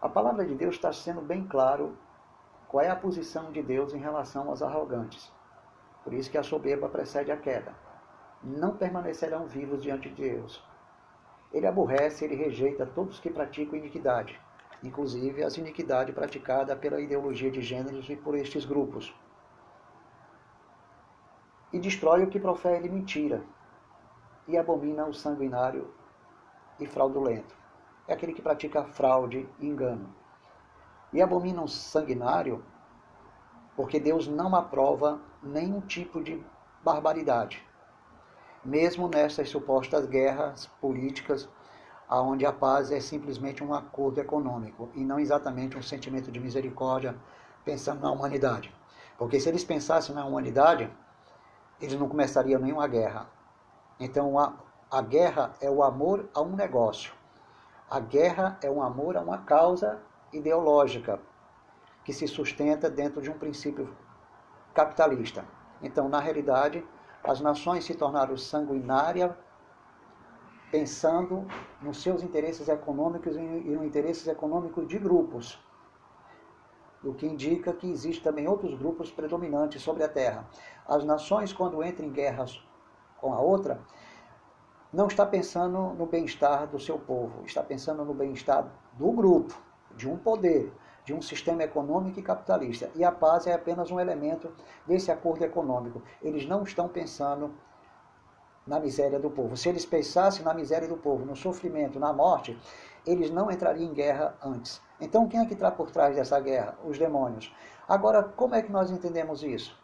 [0.00, 1.96] A palavra de Deus está sendo bem claro
[2.68, 5.32] qual é a posição de Deus em relação aos arrogantes.
[6.04, 7.74] Por isso que a soberba precede a queda.
[8.42, 10.62] Não permanecerão vivos diante de Deus.
[11.52, 14.40] Ele aborrece, ele rejeita todos que praticam iniquidade,
[14.82, 19.14] inclusive as iniquidades praticadas pela ideologia de gêneros e por estes grupos.
[21.72, 23.42] E destrói o que profere mentira,
[24.46, 25.92] e abomina o sanguinário
[26.78, 27.54] e fraudulento.
[28.08, 30.14] É aquele que pratica fraude e engano.
[31.12, 32.64] E abomina o sanguinário
[33.76, 36.42] porque Deus não aprova nenhum tipo de
[36.82, 37.64] barbaridade.
[38.64, 41.48] Mesmo nessas supostas guerras políticas,
[42.08, 47.16] onde a paz é simplesmente um acordo econômico e não exatamente um sentimento de misericórdia
[47.64, 48.74] pensando na humanidade.
[49.18, 50.90] Porque se eles pensassem na humanidade,
[51.80, 53.28] eles não começariam nenhuma guerra.
[53.98, 54.34] Então
[54.96, 57.12] a, guerra é o amor a um negócio.
[57.90, 60.00] A guerra é um amor a uma causa
[60.32, 61.20] ideológica
[62.02, 63.94] que se sustenta dentro de um princípio
[64.72, 65.44] capitalista.
[65.82, 66.82] Então, na realidade,
[67.22, 69.32] as nações se tornaram sanguinárias
[70.70, 71.46] pensando
[71.82, 75.60] nos seus interesses econômicos e nos interesses econômicos de grupos,
[77.04, 80.48] o que indica que existem também outros grupos predominantes sobre a Terra.
[80.88, 82.62] As nações, quando entram em guerras
[83.20, 83.80] com a outra,
[84.92, 89.54] não está pensando no bem-estar do seu povo, está pensando no bem-estar do grupo,
[89.96, 90.72] de um poder,
[91.04, 92.90] de um sistema econômico e capitalista.
[92.94, 94.52] E a paz é apenas um elemento
[94.86, 96.02] desse acordo econômico.
[96.22, 97.54] Eles não estão pensando
[98.66, 99.56] na miséria do povo.
[99.56, 102.58] Se eles pensassem na miséria do povo, no sofrimento, na morte,
[103.06, 104.82] eles não entrariam em guerra antes.
[105.00, 106.76] Então, quem é que está por trás dessa guerra?
[106.84, 107.54] Os demônios.
[107.88, 109.78] Agora, como é que nós entendemos isso?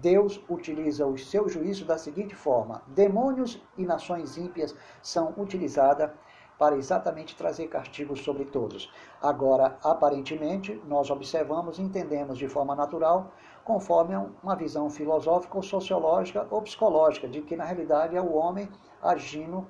[0.00, 6.10] Deus utiliza os seus juízos da seguinte forma: demônios e nações ímpias são utilizadas
[6.58, 8.92] para exatamente trazer castigos sobre todos.
[9.22, 13.32] Agora, aparentemente, nós observamos e entendemos de forma natural,
[13.64, 18.68] conforme uma visão filosófica ou sociológica ou psicológica, de que na realidade é o homem
[19.00, 19.66] agindo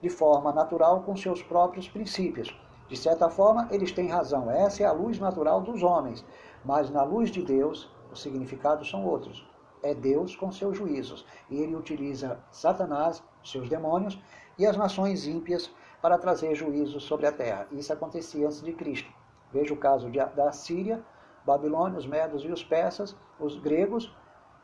[0.00, 2.54] de forma natural com seus próprios princípios.
[2.88, 4.50] De certa forma, eles têm razão.
[4.50, 6.24] Essa é a luz natural dos homens.
[6.64, 9.46] Mas na luz de Deus, os significados são outros.
[9.82, 11.26] É Deus com seus juízos.
[11.50, 14.18] E ele utiliza Satanás, seus demônios,
[14.58, 15.70] e as nações ímpias
[16.00, 17.66] para trazer juízos sobre a terra.
[17.72, 19.10] Isso acontecia antes de Cristo.
[19.52, 21.02] Veja o caso de, da Síria,
[21.44, 24.14] Babilônia, os medos e os persas, os gregos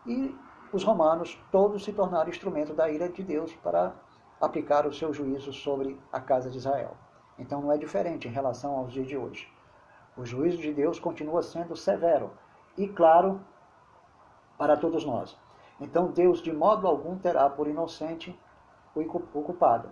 [0.07, 0.35] e
[0.73, 3.95] os romanos, todos se tornaram instrumento da ira de Deus para
[4.41, 6.97] aplicar os seus juízos sobre a casa de Israel.
[7.39, 9.49] Então não é diferente em relação aos dias de hoje.
[10.17, 12.31] O juízo de Deus continua sendo severo,
[12.77, 13.41] e claro
[14.57, 15.37] para todos nós.
[15.81, 18.39] Então Deus de modo algum terá por inocente
[18.95, 19.91] o culpado.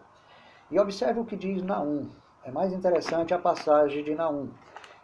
[0.70, 2.10] E observe o que diz Naum.
[2.42, 4.50] É mais interessante a passagem de Naum,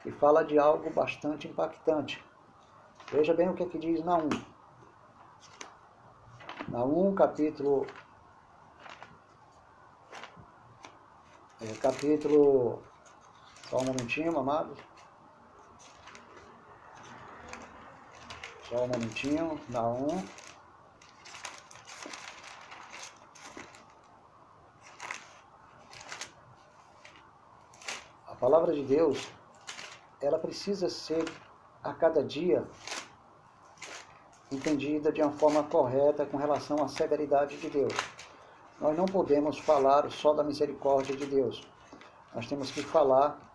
[0.03, 2.25] que fala de algo bastante impactante.
[3.11, 4.29] Veja bem o que, é que diz Naum.
[6.69, 7.87] Naum, capítulo.
[11.61, 12.83] É, capítulo.
[13.69, 14.79] Só um momentinho, amados.
[18.73, 20.25] Só um momentinho, Naum.
[28.27, 29.29] A palavra de Deus,
[30.23, 31.23] ela precisa ser
[31.85, 32.67] a cada dia
[34.51, 37.93] entendida de uma forma correta com relação à severidade de Deus.
[38.81, 41.63] Nós não podemos falar só da misericórdia de Deus.
[42.35, 43.52] Nós temos que falar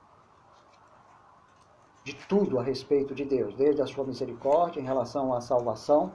[2.07, 6.09] de tudo a respeito de Deus, desde a sua misericórdia em relação à salvação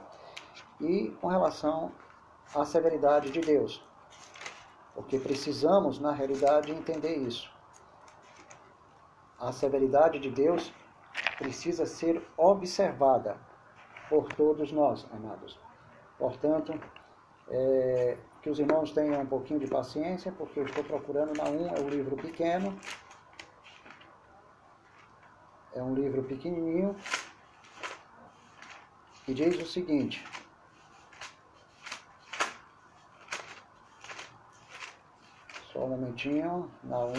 [0.81, 1.91] e com relação
[2.55, 3.79] à severidade de Deus.
[4.95, 7.47] Porque precisamos, na realidade, entender isso.
[9.39, 10.73] A severidade de Deus
[11.37, 13.37] precisa ser observada
[14.09, 15.59] por todos nós, amados.
[16.17, 16.73] Portanto,
[17.49, 21.67] é, que os irmãos tenham um pouquinho de paciência, porque eu estou procurando na 1,
[21.67, 22.75] é um livro pequeno,
[25.75, 26.95] é um livro pequenininho
[29.27, 30.23] e diz o seguinte:
[35.71, 37.13] Só um momentinho, na 1,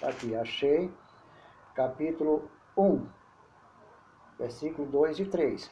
[0.00, 0.92] tá aqui, achei,
[1.74, 3.06] capítulo 1,
[4.38, 5.70] versículo 2 e 3.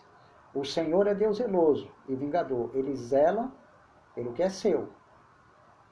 [0.54, 3.50] O Senhor é Deus zeloso e vingador, ele zela
[4.14, 4.88] pelo que é seu.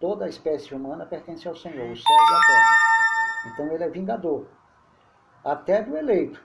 [0.01, 3.53] Toda a espécie humana pertence ao Senhor, o céu e a terra.
[3.53, 4.47] Então ele é vingador
[5.45, 6.43] até do eleito.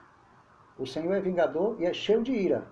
[0.78, 2.66] O Senhor é vingador e é cheio de ira.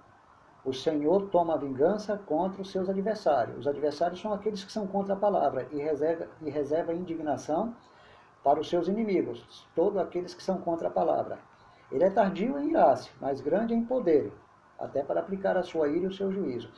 [0.64, 3.60] O Senhor toma vingança contra os seus adversários.
[3.60, 7.74] Os adversários são aqueles que são contra a palavra e reserva, e reserva indignação
[8.44, 11.38] para os seus inimigos, todos aqueles que são contra a palavra.
[11.90, 14.30] Ele é tardio em irar-se, mas grande em poder,
[14.78, 16.70] até para aplicar a sua ira e o seu juízo.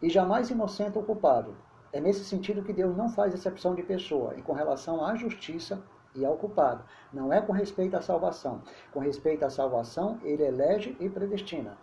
[0.00, 1.54] E jamais inocente ou culpado.
[1.92, 5.82] É nesse sentido que Deus não faz exceção de pessoa, e com relação à justiça
[6.14, 6.84] e ao culpado.
[7.12, 8.62] Não é com respeito à salvação.
[8.92, 11.76] Com respeito à salvação, ele elege e predestina.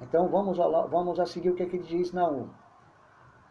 [0.00, 2.48] Então vamos a, vamos a seguir o que, é que diz Naum.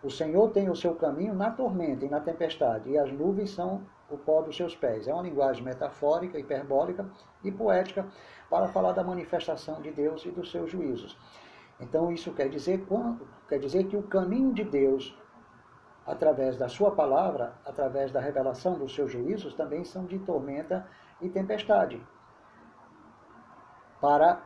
[0.04, 3.84] O Senhor tem o seu caminho na tormenta e na tempestade, e as nuvens são
[4.10, 5.08] o pó dos seus pés.
[5.08, 7.06] É uma linguagem metafórica, hiperbólica
[7.44, 8.06] e poética
[8.50, 11.18] para falar da manifestação de Deus e dos seus juízos.
[11.80, 12.86] Então isso quer dizer,
[13.48, 15.16] quer dizer que o caminho de Deus,
[16.12, 20.86] através da sua palavra, através da revelação dos seus juízos, também são de tormenta
[21.22, 22.06] e tempestade,
[24.02, 24.44] para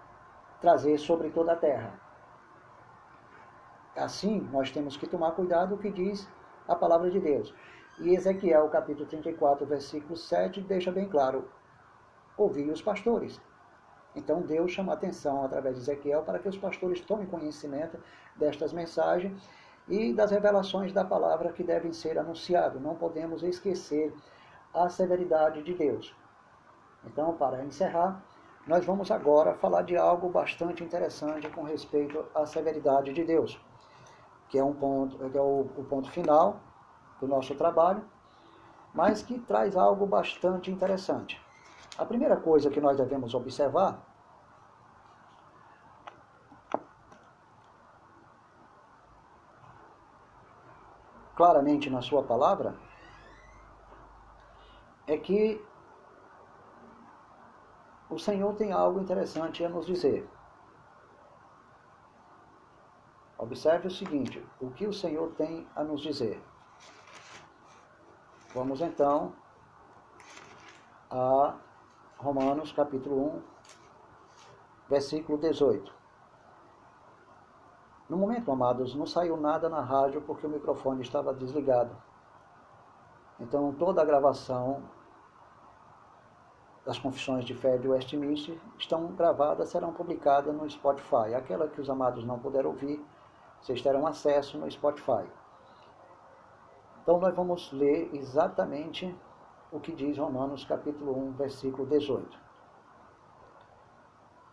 [0.62, 2.00] trazer sobre toda a terra.
[3.98, 6.30] Assim, nós temos que tomar cuidado o que diz
[6.68, 7.52] a palavra de Deus.
[7.98, 11.50] E Ezequiel, capítulo 34, versículo 7, deixa bem claro:
[12.38, 13.42] ouvi os pastores.
[14.16, 17.98] Então Deus chama atenção através de Ezequiel para que os pastores tomem conhecimento
[18.36, 19.50] destas mensagens
[19.88, 22.82] e das revelações da palavra que devem ser anunciadas.
[22.82, 24.14] Não podemos esquecer
[24.74, 26.16] a severidade de Deus.
[27.06, 28.24] Então, para encerrar,
[28.66, 33.60] nós vamos agora falar de algo bastante interessante com respeito à severidade de Deus
[34.50, 36.60] que é, um ponto, que é o, o ponto final
[37.20, 38.04] do nosso trabalho,
[38.94, 41.42] mas que traz algo bastante interessante.
[41.98, 44.00] A primeira coisa que nós devemos observar
[51.36, 52.76] claramente na sua palavra
[55.06, 55.64] é que
[58.10, 60.28] o Senhor tem algo interessante a nos dizer.
[63.38, 66.42] Observe o seguinte: o que o Senhor tem a nos dizer.
[68.54, 69.34] Vamos então
[71.12, 71.56] a
[72.18, 73.44] Romanos capítulo 1,
[74.90, 76.05] versículo 18.
[78.08, 81.96] No momento, amados, não saiu nada na rádio porque o microfone estava desligado.
[83.40, 84.84] Então, toda a gravação
[86.86, 91.34] das confissões de fé de Westminster estão gravadas, serão publicadas no Spotify.
[91.36, 93.04] Aquela que os amados não puderam ouvir,
[93.60, 95.26] vocês terão acesso no Spotify.
[97.02, 99.16] Então nós vamos ler exatamente
[99.72, 102.40] o que diz Romanos capítulo 1, versículo 18.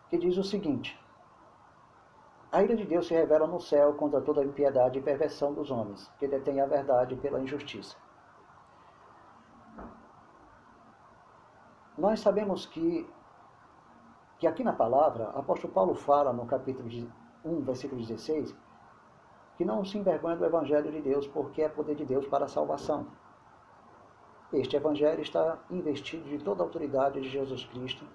[0.09, 0.99] Que diz o seguinte:
[2.53, 5.71] A ira de Deus se revela no céu contra toda a impiedade e perversão dos
[5.71, 7.97] homens, que detêm a verdade pela injustiça.
[11.97, 13.09] Nós sabemos que,
[14.37, 16.87] que aqui na palavra, o apóstolo Paulo fala no capítulo
[17.43, 18.55] 1, versículo 16,
[19.57, 22.47] que não se envergonha do Evangelho de Deus, porque é poder de Deus para a
[22.47, 23.07] salvação.
[24.53, 28.05] Este Evangelho está investido de toda a autoridade de Jesus Cristo,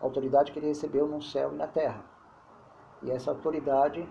[0.00, 2.15] autoridade que ele recebeu no céu e na terra.
[3.02, 4.08] E essa autoridade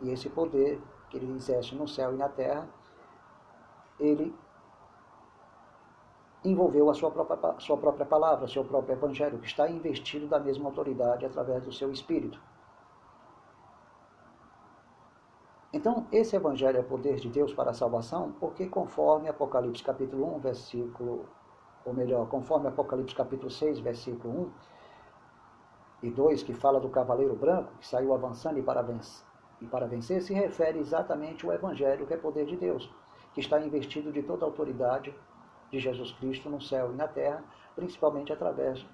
[0.00, 2.68] e esse poder que ele exerce no céu e na terra,
[3.98, 4.34] ele
[6.44, 10.66] envolveu a sua própria, sua própria palavra, seu próprio Evangelho, que está investido da mesma
[10.66, 12.40] autoridade através do seu Espírito.
[15.72, 20.38] Então, esse evangelho é poder de Deus para a salvação, porque conforme Apocalipse capítulo 1,
[20.40, 21.28] versículo,
[21.84, 24.50] ou melhor, conforme Apocalipse capítulo 6, versículo 1
[26.02, 29.26] e 2, que fala do cavaleiro branco, que saiu avançando e para, vencer,
[29.60, 32.90] e para vencer, se refere exatamente ao evangelho que é poder de Deus,
[33.34, 35.14] que está investido de toda a autoridade
[35.70, 37.44] de Jesus Cristo no céu e na terra,
[37.76, 38.84] principalmente através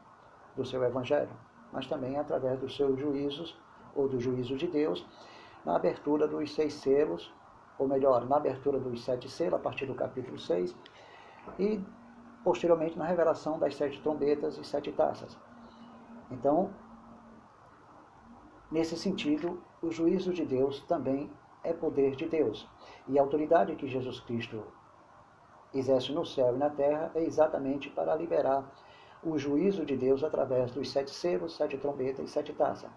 [0.55, 1.31] do seu evangelho,
[1.73, 3.57] mas também através dos seus juízos,
[3.95, 5.07] ou do juízo de Deus,
[5.65, 7.33] na abertura dos seis selos,
[7.79, 10.77] ou melhor, na abertura dos sete selos, a partir do capítulo 6,
[11.59, 11.81] e
[12.45, 15.37] posteriormente na revelação das sete trombetas e sete taças.
[16.31, 16.71] Então,
[18.77, 21.31] nesse sentido, o juízo de Deus também
[21.65, 22.69] é poder de Deus.
[23.09, 24.63] E a autoridade que Jesus Cristo
[25.73, 28.71] exerce no céu e na terra é exatamente para liberar
[29.25, 32.91] o juízo de Deus através dos sete selos, sete trombetas e sete taças.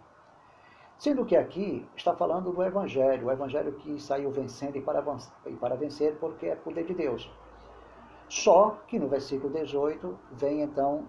[0.97, 5.01] Sendo que aqui está falando do Evangelho, o Evangelho que saiu vencendo e para,
[5.45, 7.31] e para vencer porque é poder de Deus.
[8.27, 11.07] Só que no versículo 18 vem então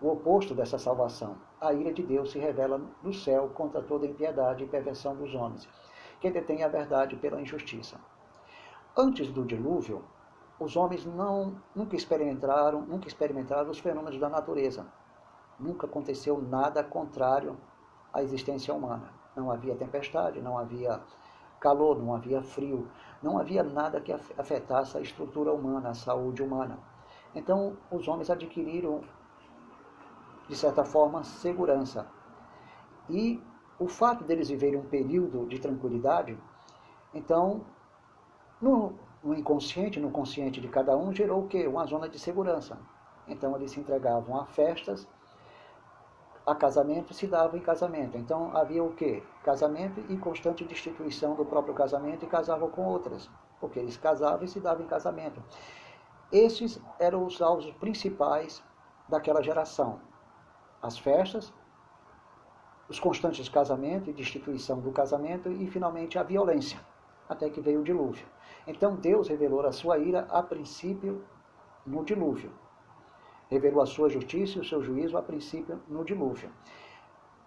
[0.00, 1.36] o oposto dessa salvação.
[1.60, 5.68] A ira de Deus se revela no céu contra toda impiedade e perversão dos homens,
[6.20, 7.98] que detém a verdade pela injustiça.
[8.96, 10.04] Antes do dilúvio,
[10.58, 14.86] os homens não, nunca experimentaram, nunca experimentaram os fenômenos da natureza.
[15.58, 17.56] Nunca aconteceu nada contrário
[18.12, 19.12] a existência humana.
[19.36, 21.00] Não havia tempestade, não havia
[21.60, 22.88] calor, não havia frio,
[23.22, 26.78] não havia nada que afetasse a estrutura humana, a saúde humana.
[27.34, 29.02] Então, os homens adquiriram,
[30.50, 32.08] de certa forma, segurança.
[33.08, 33.40] E
[33.78, 36.36] o fato deles viverem um período de tranquilidade,
[37.14, 37.64] então,
[38.60, 41.68] no, no inconsciente, no consciente de cada um, gerou o quê?
[41.68, 42.76] Uma zona de segurança.
[43.28, 45.06] Então, eles se entregavam a festas,
[46.44, 48.18] a casamento se dava em casamento.
[48.18, 49.22] Então havia o quê?
[49.44, 53.30] Casamento e constante destituição do próprio casamento e casavam com outras,
[53.60, 55.40] porque eles casavam e se davam em casamento.
[56.32, 58.64] Esses eram os alvos principais
[59.08, 60.00] daquela geração.
[60.82, 61.52] As festas,
[62.88, 66.80] os constantes casamentos e destituição do casamento e finalmente a violência,
[67.28, 68.26] até que veio o dilúvio.
[68.66, 71.24] Então Deus revelou a sua ira a princípio
[71.86, 72.52] no dilúvio
[73.50, 76.50] revelou a sua justiça e o seu juízo a princípio no dilúvio.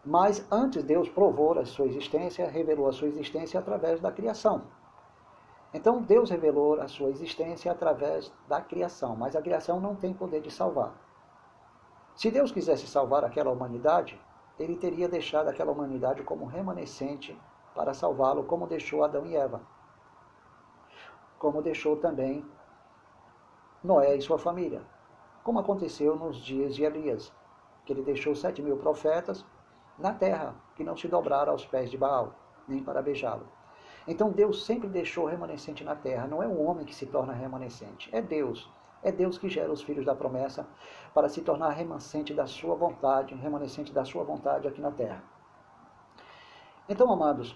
[0.05, 4.63] Mas antes Deus provou a sua existência, revelou a sua existência através da criação.
[5.73, 10.41] Então Deus revelou a sua existência através da criação, mas a criação não tem poder
[10.41, 10.93] de salvar.
[12.15, 14.19] Se Deus quisesse salvar aquela humanidade,
[14.59, 17.39] ele teria deixado aquela humanidade como remanescente
[17.73, 19.61] para salvá-lo, como deixou Adão e Eva.
[21.39, 22.45] Como deixou também
[23.83, 24.81] Noé e sua família
[25.43, 27.31] como aconteceu nos dias de Elias,
[27.85, 29.45] que ele deixou sete mil profetas
[29.99, 32.33] na terra, que não se dobraram aos pés de Baal,
[32.67, 33.45] nem para beijá-lo.
[34.07, 38.09] Então Deus sempre deixou remanescente na terra, não é o homem que se torna remanescente,
[38.13, 38.71] é Deus.
[39.03, 40.65] É Deus que gera os filhos da promessa
[41.13, 45.21] para se tornar remanescente da sua vontade, remanescente da sua vontade aqui na terra.
[46.87, 47.55] Então, amados,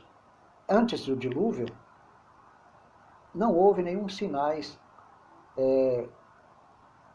[0.67, 1.67] antes do dilúvio,
[3.33, 4.77] não houve nenhum sinais
[5.57, 6.07] é,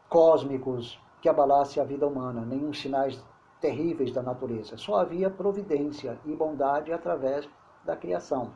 [0.09, 3.23] cósmicos que abalasse a vida humana, nenhum sinais
[3.61, 4.77] terríveis da natureza.
[4.77, 7.47] Só havia providência e bondade através
[7.85, 8.51] da criação.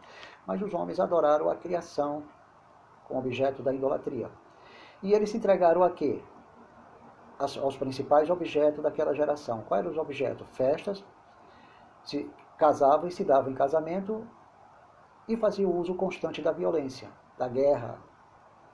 [0.45, 2.23] Mas os homens adoraram a criação
[3.07, 4.29] como objeto da idolatria.
[5.01, 6.21] E eles se entregaram a quê?
[7.39, 9.61] Aos principais objetos daquela geração.
[9.61, 10.47] Quais eram os objetos?
[10.53, 11.03] Festas,
[12.03, 14.27] se casavam e se davam em casamento
[15.27, 17.99] e faziam uso constante da violência, da guerra.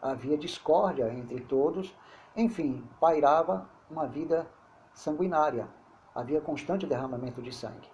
[0.02, 1.94] Havia discórdia entre todos
[2.36, 4.48] enfim, pairava uma vida
[4.92, 5.68] sanguinária.
[6.16, 7.88] Havia constante derramamento de sangue.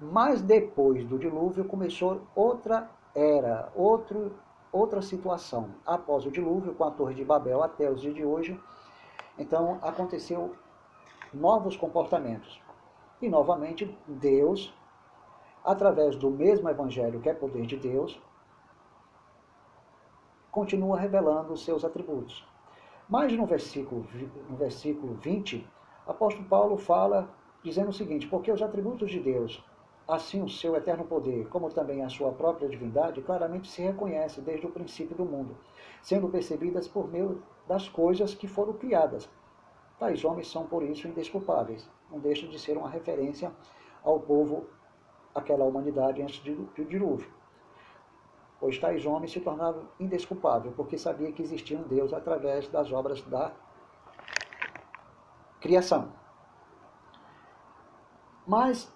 [0.00, 4.34] Mas depois do dilúvio começou outra era, outro,
[4.72, 5.70] outra situação.
[5.84, 8.60] Após o dilúvio, com a Torre de Babel até os dias de hoje,
[9.38, 10.54] então aconteceu
[11.32, 12.60] novos comportamentos.
[13.20, 14.72] E novamente Deus,
[15.64, 18.20] através do mesmo evangelho que é poder de Deus,
[20.50, 22.46] continua revelando os seus atributos.
[23.08, 24.06] Mas no versículo,
[24.48, 25.66] no versículo 20,
[26.06, 27.28] o apóstolo Paulo fala
[27.62, 29.62] dizendo o seguinte: Porque os atributos de Deus,
[30.08, 34.66] assim o seu eterno poder, como também a sua própria divindade, claramente se reconhece desde
[34.66, 35.56] o princípio do mundo,
[36.02, 39.28] sendo percebidas por meio das coisas que foram criadas.
[39.98, 41.88] Tais homens são, por isso, indesculpáveis.
[42.10, 43.52] Não deixa de ser uma referência
[44.02, 44.66] ao povo,
[45.34, 47.38] aquela humanidade antes do dilúvio
[48.60, 53.22] pois tais homens se tornaram indesculpáveis, porque sabia que existia um Deus através das obras
[53.22, 53.52] da
[55.60, 56.12] criação.
[58.46, 58.92] Mas,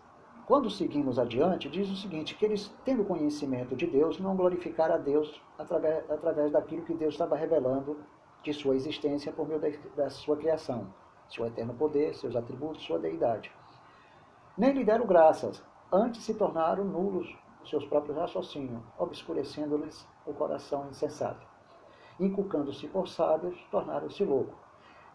[0.46, 4.98] quando seguimos adiante, diz o seguinte, que eles, tendo conhecimento de Deus, não glorificaram a
[4.98, 7.96] Deus através, através daquilo que Deus estava revelando
[8.42, 10.92] de sua existência por meio da, da sua criação,
[11.28, 13.52] seu eterno poder, seus atributos, sua deidade.
[14.58, 15.62] Nem lhe deram graças,
[15.92, 17.32] antes se tornaram nulos
[17.62, 21.46] os seus próprios raciocínios, obscurecendo-lhes o coração insensato.
[22.18, 24.54] Inculcando-se por sábios, tornaram-se loucos.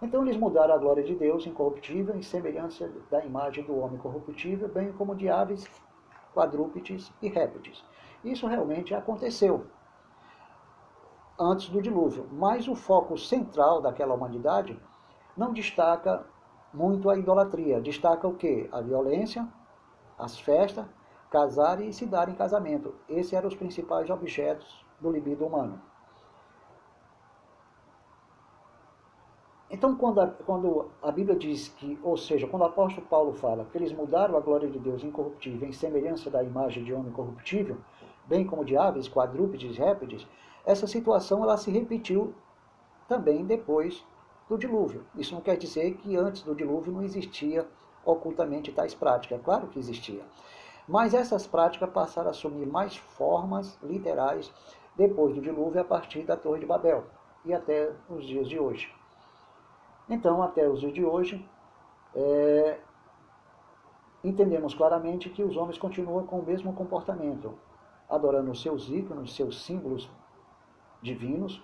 [0.02, 4.68] Então eles mudaram a glória de Deus incorruptível em semelhança da imagem do homem corruptível,
[4.68, 5.68] bem como de aves,
[6.34, 7.84] quadrúpedes e répteis.
[8.24, 9.66] Isso realmente aconteceu
[11.40, 14.80] antes do dilúvio, mas o foco central daquela humanidade
[15.36, 16.26] não destaca
[16.74, 18.68] muito a idolatria, destaca o que?
[18.72, 19.48] A violência,
[20.18, 20.86] as festas
[21.30, 22.96] casar e se dar em casamento.
[23.08, 25.82] Esses eram os principais objetos do libido humano.
[29.70, 33.66] Então, quando a, quando a Bíblia diz que, ou seja, quando o apóstolo Paulo fala
[33.66, 37.78] que eles mudaram a glória de Deus incorruptível em semelhança da imagem de homem corruptível,
[38.26, 40.26] bem como de aves, quadrúpedes, répteis,
[40.66, 42.34] essa situação ela se repetiu
[43.10, 44.06] também depois
[44.48, 45.06] do dilúvio.
[45.16, 47.68] Isso não quer dizer que antes do dilúvio não existia
[48.06, 49.40] ocultamente tais práticas.
[49.40, 50.24] É claro que existia.
[50.88, 54.52] Mas essas práticas passaram a assumir mais formas literais
[54.96, 57.04] depois do dilúvio a partir da Torre de Babel
[57.44, 58.90] e até os dias de hoje.
[60.10, 61.48] Então, até os dias de hoje,
[62.16, 62.80] é,
[64.24, 67.58] entendemos claramente que os homens continuam com o mesmo comportamento,
[68.10, 70.10] adorando os seus ícones, seus símbolos
[71.02, 71.62] divinos,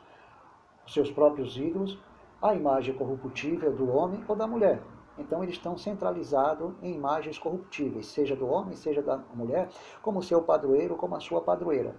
[0.85, 1.97] os seus próprios ídolos,
[2.41, 4.81] a imagem corruptível do homem ou da mulher.
[5.17, 9.69] Então eles estão centralizados em imagens corruptíveis, seja do homem, seja da mulher,
[10.01, 11.95] como seu padroeiro, como a sua padroeira.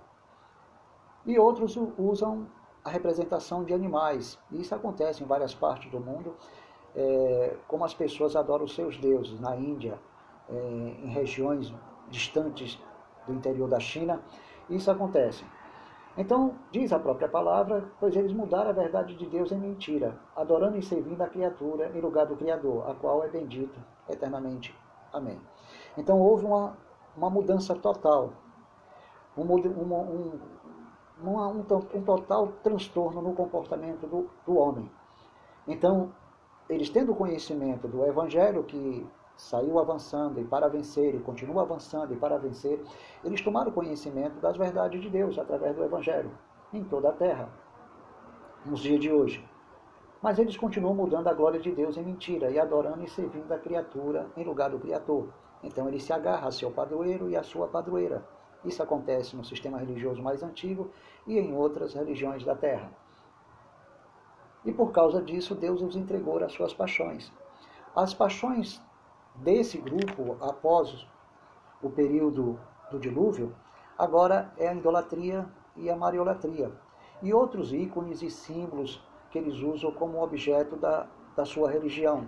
[1.24, 2.46] E outros usam
[2.84, 4.38] a representação de animais.
[4.52, 6.36] Isso acontece em várias partes do mundo,
[6.94, 9.40] é, como as pessoas adoram os seus deuses.
[9.40, 9.98] Na Índia,
[10.48, 11.72] é, em regiões
[12.10, 12.78] distantes
[13.26, 14.20] do interior da China,
[14.68, 15.44] isso acontece.
[16.16, 20.76] Então, diz a própria palavra, pois eles mudaram a verdade de Deus em mentira, adorando
[20.76, 24.72] e servindo a criatura em lugar do Criador, a qual é bendito eternamente.
[25.12, 25.40] Amém.
[25.96, 26.76] Então, houve uma,
[27.16, 28.32] uma mudança total,
[29.36, 30.40] um, um,
[31.22, 31.62] um,
[32.02, 34.90] total transtorno no comportamento do, do homem.
[35.66, 36.12] Então,
[36.68, 39.06] eles tendo conhecimento do Evangelho, que
[39.36, 42.80] saiu avançando e para vencer, e continua avançando e para vencer,
[43.22, 46.30] eles tomaram conhecimento das verdades de Deus através do Evangelho,
[46.72, 47.48] em toda a terra,
[48.64, 49.46] nos dias de hoje.
[50.22, 53.58] Mas eles continuam mudando a glória de Deus em mentira e adorando e servindo a
[53.58, 55.28] criatura em lugar do Criador.
[55.62, 58.24] Então ele se agarra a seu padroeiro e a sua padroeira.
[58.64, 60.90] Isso acontece no sistema religioso mais antigo
[61.26, 62.90] e em outras religiões da terra.
[64.64, 67.30] E por causa disso, Deus os entregou às suas paixões.
[67.94, 68.80] As paixões
[69.34, 71.06] desse grupo, após
[71.82, 72.58] o período
[72.90, 73.54] do dilúvio,
[73.98, 75.46] agora é a idolatria
[75.76, 76.72] e a mariolatria.
[77.22, 81.06] E outros ícones e símbolos que eles usam como objeto da,
[81.36, 82.26] da sua religião,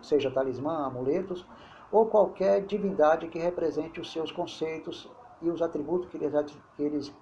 [0.00, 1.46] seja talismã, amuletos,
[1.92, 5.10] ou qualquer divindade que represente os seus conceitos
[5.40, 7.14] e os atributos que eles, que eles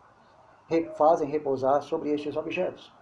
[0.96, 2.92] fazem repousar sobre estes objetos.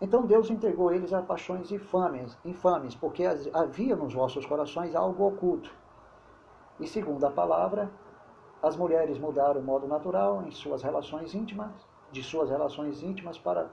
[0.00, 5.72] Então Deus entregou eles a paixões infames, infames, porque havia nos vossos corações algo oculto.
[6.80, 7.88] E segundo a palavra,
[8.60, 11.70] as mulheres mudaram o modo natural em suas relações íntimas,
[12.10, 13.70] de suas relações íntimas para,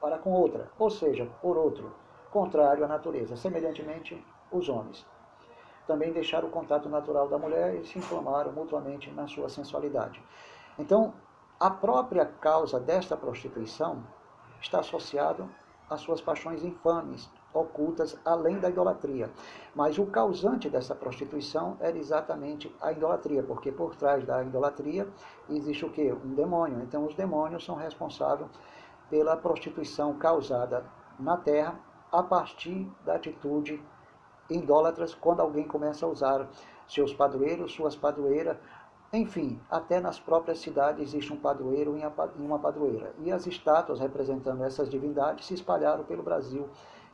[0.00, 1.92] para com outra, ou seja, por outro,
[2.30, 5.06] contrário à natureza, semelhantemente os homens.
[5.88, 10.22] Também deixaram o contato natural da mulher e se inflamaram mutuamente na sua sensualidade.
[10.78, 11.14] Então,
[11.58, 14.04] a própria causa desta prostituição
[14.60, 15.48] está associado
[15.88, 19.30] às suas paixões infames, ocultas além da idolatria.
[19.74, 25.08] Mas o causante dessa prostituição era exatamente a idolatria, porque por trás da idolatria
[25.48, 26.12] existe o que?
[26.12, 26.82] Um demônio.
[26.82, 28.50] Então os demônios são responsáveis
[29.08, 30.84] pela prostituição causada
[31.18, 31.80] na terra
[32.12, 33.82] a partir da atitude
[34.48, 36.48] idólatras quando alguém começa a usar
[36.86, 38.56] seus padroeiros, suas padroeiras
[39.10, 43.14] enfim, até nas próprias cidades existe um padroeiro e uma padroeira.
[43.20, 46.68] E as estátuas representando essas divindades se espalharam pelo Brasil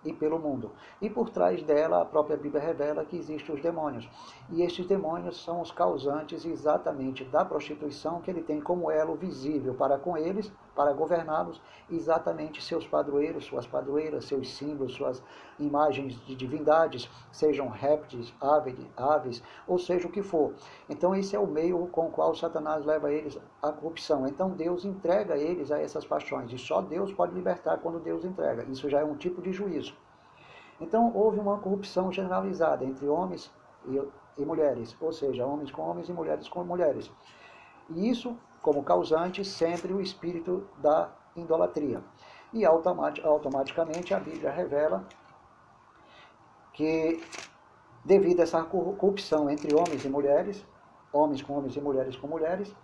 [0.05, 0.73] e pelo mundo.
[1.01, 4.09] E por trás dela, a própria Bíblia revela que existem os demônios.
[4.51, 9.75] E estes demônios são os causantes exatamente da prostituição que ele tem como elo visível
[9.75, 11.61] para com eles, para governá-los,
[11.91, 15.23] exatamente seus padroeiros, suas padroeiras, seus símbolos, suas
[15.59, 20.55] imagens de divindades, sejam répteis, aves, aves, ou seja o que for.
[20.89, 24.27] Então esse é o meio com o qual Satanás leva eles à corrupção.
[24.27, 28.65] Então Deus entrega eles a essas paixões e só Deus pode libertar quando Deus entrega.
[28.65, 29.95] Isso já é um tipo de juízo.
[30.81, 33.53] Então houve uma corrupção generalizada entre homens
[33.87, 34.01] e,
[34.37, 37.11] e mulheres, ou seja, homens com homens e mulheres com mulheres.
[37.91, 42.03] E isso, como causante, sempre o espírito da idolatria.
[42.51, 45.07] E automaticamente a Bíblia revela
[46.73, 47.23] que,
[48.03, 50.65] devido a essa corrupção entre homens e mulheres,
[51.13, 52.75] homens com homens e mulheres com mulheres,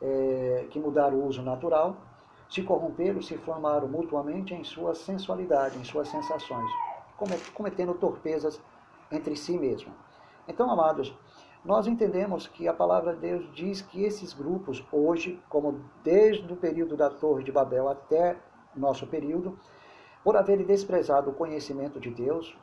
[0.00, 1.96] é, que mudaram o uso natural,
[2.48, 6.70] se corromperam, se inflamaram mutuamente em sua sensualidade, em suas sensações,
[7.52, 8.60] cometendo torpezas
[9.10, 9.92] entre si mesmo.
[10.46, 11.12] Então, amados,
[11.68, 16.56] nós entendemos que a palavra de Deus diz que esses grupos, hoje, como desde o
[16.56, 18.38] período da Torre de Babel até
[18.74, 19.58] nosso período,
[20.24, 22.56] por haverem desprezado o conhecimento de Deus,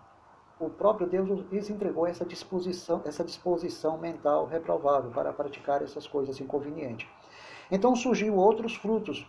[0.59, 6.41] o próprio Deus lhes entregou essa disposição, essa disposição mental reprovável para praticar essas coisas
[6.41, 7.07] inconvenientes.
[7.69, 9.23] Então surgiu outros frutos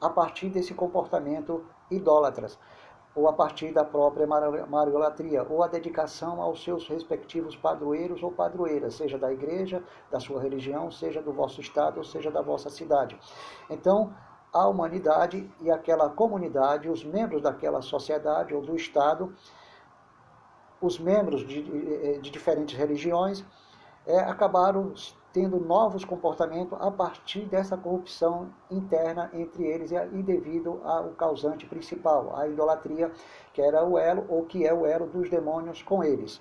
[0.00, 2.58] a partir desse comportamento idólatras
[3.14, 8.94] ou a partir da própria mariolatria, ou a dedicação aos seus respectivos padroeiros ou padroeiras,
[8.94, 13.18] seja da igreja, da sua religião, seja do vosso estado, ou seja da vossa cidade.
[13.68, 14.14] Então,
[14.52, 19.34] a humanidade e aquela comunidade, os membros daquela sociedade ou do estado,
[20.80, 23.44] os membros de, de, de diferentes religiões,
[24.06, 24.92] é, acabaram
[25.32, 32.36] tendo novos comportamentos a partir dessa corrupção interna entre eles e devido ao causante principal,
[32.36, 33.10] a idolatria,
[33.52, 36.40] que era o elo ou que é o elo dos demônios com eles.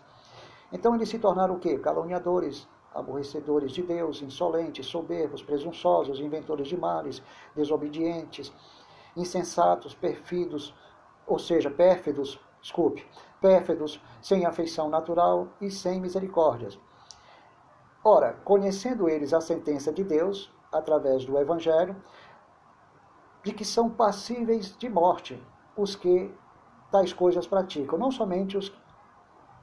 [0.71, 1.77] Então eles se tornaram o quê?
[1.77, 7.21] Caluniadores, aborrecedores de Deus, insolentes, soberbos, presunçosos, inventores de males,
[7.55, 8.53] desobedientes,
[9.15, 10.73] insensatos, perfidos,
[11.25, 13.05] ou seja, pérfidos, desculpe,
[13.39, 16.77] pérfidos, sem afeição natural e sem misericórdias.
[18.03, 21.95] Ora, conhecendo eles a sentença de Deus, através do Evangelho,
[23.43, 25.41] de que são passíveis de morte
[25.77, 26.33] os que
[26.91, 28.71] tais coisas praticam, não somente os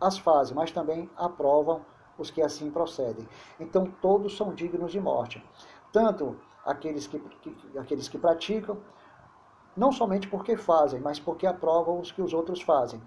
[0.00, 1.84] as fazem, mas também aprovam
[2.16, 3.28] os que assim procedem.
[3.58, 5.44] Então todos são dignos de morte,
[5.92, 8.78] tanto aqueles que, que, aqueles que praticam,
[9.76, 13.00] não somente porque fazem, mas porque aprovam os que os outros fazem.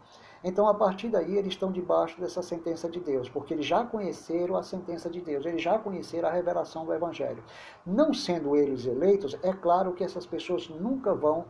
[0.44, 4.56] Então, a partir daí, eles estão debaixo dessa sentença de Deus, porque eles já conheceram
[4.56, 7.44] a sentença de Deus, eles já conheceram a revelação do Evangelho.
[7.86, 11.46] Não sendo eles eleitos, é claro que essas pessoas nunca vão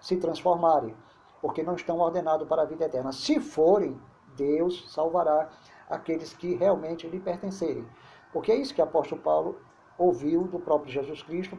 [0.00, 0.94] se transformarem,
[1.40, 3.10] porque não estão ordenados para a vida eterna.
[3.10, 4.00] Se forem,
[4.36, 5.48] Deus salvará
[5.90, 7.86] aqueles que realmente lhe pertencerem.
[8.32, 9.58] Porque é isso que o apóstolo Paulo
[9.98, 11.58] ouviu do próprio Jesus Cristo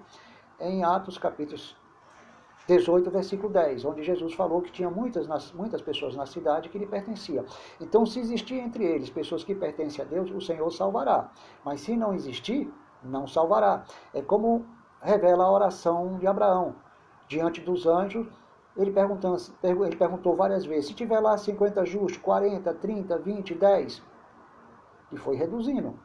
[0.60, 1.76] em Atos capítulos
[2.68, 6.86] 18, versículo 10, onde Jesus falou que tinha muitas, muitas pessoas na cidade que lhe
[6.86, 7.46] pertenciam.
[7.80, 11.32] Então, se existir entre eles pessoas que pertencem a Deus, o Senhor salvará.
[11.64, 13.86] Mas se não existir, não salvará.
[14.14, 14.66] É como
[15.02, 16.76] revela a oração de Abraão.
[17.28, 18.28] Diante dos anjos,
[18.76, 24.04] ele, ele perguntou várias vezes: se tiver lá 50 justos, 40, 30, 20, 10,
[25.12, 25.98] e foi reduzindo.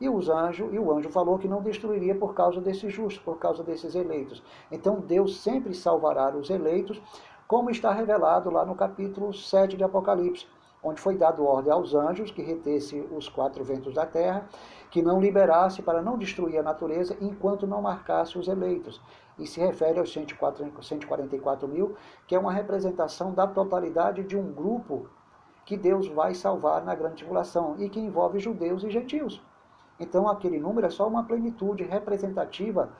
[0.00, 3.38] E os anjos, e o anjo falou que não destruiria por causa desses justos, por
[3.38, 4.42] causa desses eleitos.
[4.72, 7.00] Então Deus sempre salvará os eleitos,
[7.46, 10.46] como está revelado lá no capítulo 7 de Apocalipse,
[10.82, 14.48] onde foi dado ordem aos anjos que retesse os quatro ventos da terra,
[14.90, 19.00] que não liberasse para não destruir a natureza enquanto não marcasse os eleitos.
[19.38, 21.94] E se refere aos 144 mil,
[22.26, 25.08] que é uma representação da totalidade de um grupo
[25.66, 29.42] que Deus vai salvar na grande tribulação e que envolve judeus e gentios.
[30.00, 32.90] Então, aquele número é só uma plenitude representativa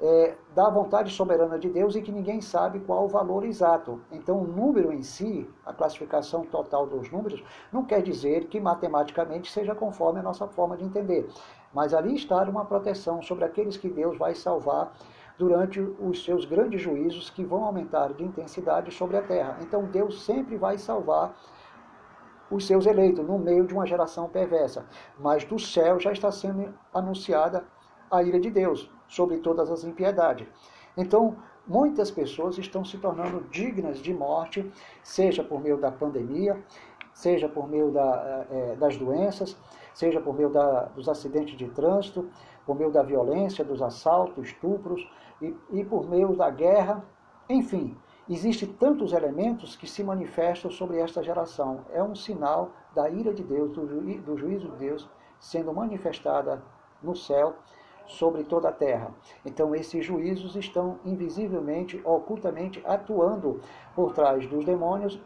[0.00, 4.00] é, da vontade soberana de Deus e que ninguém sabe qual o valor exato.
[4.10, 7.42] Então, o número em si, a classificação total dos números,
[7.72, 11.28] não quer dizer que matematicamente seja conforme a nossa forma de entender.
[11.74, 14.92] Mas ali está uma proteção sobre aqueles que Deus vai salvar
[15.36, 19.58] durante os seus grandes juízos que vão aumentar de intensidade sobre a terra.
[19.60, 21.34] Então, Deus sempre vai salvar
[22.50, 24.86] os seus eleitos, no meio de uma geração perversa.
[25.18, 27.64] Mas do céu já está sendo anunciada
[28.10, 30.46] a ira de Deus sobre todas as impiedades.
[30.96, 31.36] Então,
[31.66, 34.70] muitas pessoas estão se tornando dignas de morte,
[35.02, 36.62] seja por meio da pandemia,
[37.12, 39.56] seja por meio da, é, das doenças,
[39.92, 42.28] seja por meio da, dos acidentes de trânsito,
[42.64, 45.08] por meio da violência, dos assaltos, estupros
[45.42, 47.04] e, e por meio da guerra,
[47.48, 47.96] enfim,
[48.28, 51.86] Existem tantos elementos que se manifestam sobre esta geração.
[51.90, 55.08] É um sinal da ira de Deus, do, ju do juízo de Deus
[55.40, 56.62] sendo manifestada
[57.02, 57.54] no céu
[58.06, 59.14] sobre toda a terra.
[59.46, 63.60] Então, esses juízos estão invisivelmente, ocultamente atuando
[63.94, 65.18] por trás dos demônios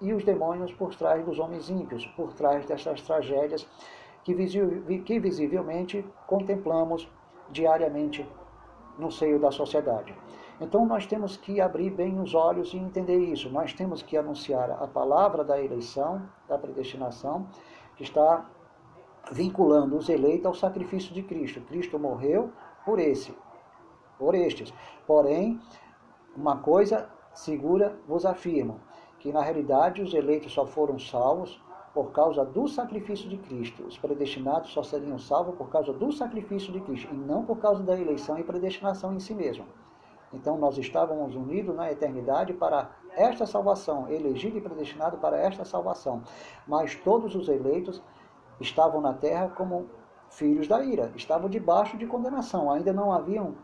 [0.00, 3.68] e os demônios por trás dos homens ímpios, por trás dessas tragédias
[4.24, 4.34] que,
[5.04, 7.08] que visivelmente contemplamos
[7.50, 8.28] diariamente
[8.98, 10.12] no seio da sociedade.
[10.60, 13.48] Então nós temos que abrir bem os olhos e entender isso.
[13.48, 17.46] Nós temos que anunciar a palavra da eleição, da predestinação,
[17.96, 18.44] que está
[19.30, 21.60] vinculando os eleitos ao sacrifício de Cristo.
[21.60, 22.50] Cristo morreu
[22.84, 23.36] por esse,
[24.18, 24.72] por estes.
[25.06, 25.60] Porém,
[26.36, 28.80] uma coisa segura vos afirmo,
[29.20, 31.62] que na realidade os eleitos só foram salvos
[31.94, 33.84] por causa do sacrifício de Cristo.
[33.84, 37.82] Os predestinados só seriam salvos por causa do sacrifício de Cristo e não por causa
[37.82, 39.64] da eleição e predestinação em si mesmo.
[40.32, 46.22] Então nós estávamos unidos na eternidade para esta salvação, elegido e predestinado para esta salvação.
[46.66, 48.02] Mas todos os eleitos
[48.60, 49.86] estavam na terra como
[50.30, 53.54] filhos da ira, estavam debaixo de condenação, ainda não haviam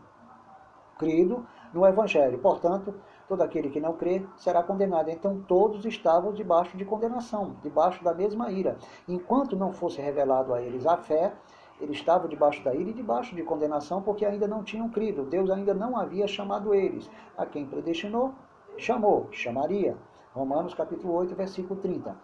[0.97, 2.39] crido no Evangelho.
[2.39, 2.93] Portanto,
[3.27, 5.09] todo aquele que não crê será condenado.
[5.09, 8.77] Então todos estavam debaixo de condenação, debaixo da mesma ira.
[9.07, 11.33] Enquanto não fosse revelado a eles a fé,
[11.79, 15.23] eles estavam debaixo da ira e debaixo de condenação porque ainda não tinham crido.
[15.23, 17.09] Deus ainda não havia chamado eles.
[17.37, 18.33] A quem predestinou,
[18.77, 19.97] chamou, chamaria.
[20.33, 22.15] Romanos capítulo 8, versículo 30.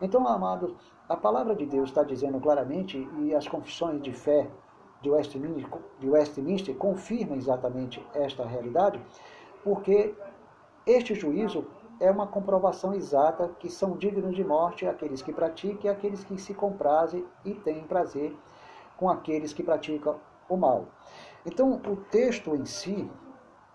[0.00, 0.74] Então, amados,
[1.08, 4.50] a palavra de Deus está dizendo claramente, e as confissões de fé
[5.00, 5.66] de Westminster,
[6.00, 9.00] de Westminster confirmam exatamente esta realidade,
[9.62, 10.14] porque
[10.86, 11.66] este juízo
[12.00, 16.38] é uma comprovação exata que são dignos de morte aqueles que praticam e aqueles que
[16.38, 18.36] se comprazem e têm prazer
[18.96, 20.16] com aqueles que praticam
[20.48, 20.86] o mal.
[21.44, 23.10] Então, o texto em si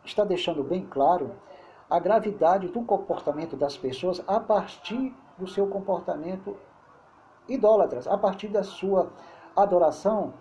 [0.04, 1.32] está deixando bem claro
[1.90, 6.56] a gravidade do comportamento das pessoas a partir do seu comportamento
[7.48, 9.12] idólatras, a partir da sua
[9.56, 10.34] adoração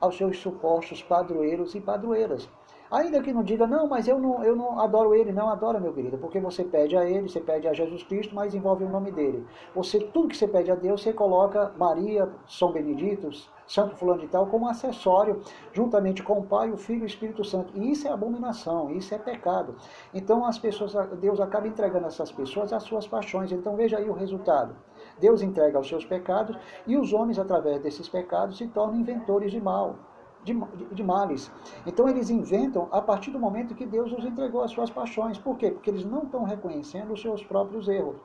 [0.00, 2.48] aos seus supostos padroeiros e padroeiras,
[2.94, 5.92] Ainda que não diga, não, mas eu não, eu não adoro ele, não adora, meu
[5.92, 9.10] querido, porque você pede a ele, você pede a Jesus Cristo, mas envolve o nome
[9.10, 9.44] dele.
[9.74, 13.30] Você, tudo que você pede a Deus, você coloca Maria, São Benedito,
[13.66, 15.40] Santo Fulano de Tal, como acessório,
[15.72, 17.72] juntamente com o Pai, o Filho e o Espírito Santo.
[17.74, 19.74] E isso é abominação, isso é pecado.
[20.14, 23.50] Então as pessoas, Deus acaba entregando essas pessoas às suas paixões.
[23.50, 24.76] Então veja aí o resultado.
[25.18, 29.60] Deus entrega aos seus pecados e os homens, através desses pecados, se tornam inventores de
[29.60, 29.96] mal
[30.44, 30.54] de,
[30.92, 31.50] de, males.
[31.86, 35.38] Então eles inventam a partir do momento que Deus os entregou às suas paixões.
[35.38, 35.70] Por quê?
[35.70, 38.16] Porque eles não estão reconhecendo os seus próprios erros.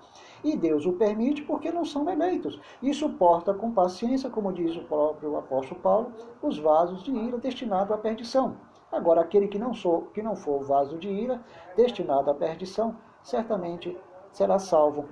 [0.43, 2.59] E Deus o permite porque não são eleitos.
[2.81, 6.11] E suporta com paciência, como diz o próprio apóstolo Paulo,
[6.41, 8.57] os vasos de ira destinados à perdição.
[8.91, 11.41] Agora, aquele que não, sou, que não for vaso de ira
[11.75, 13.95] destinado à perdição, certamente
[14.31, 15.05] será salvo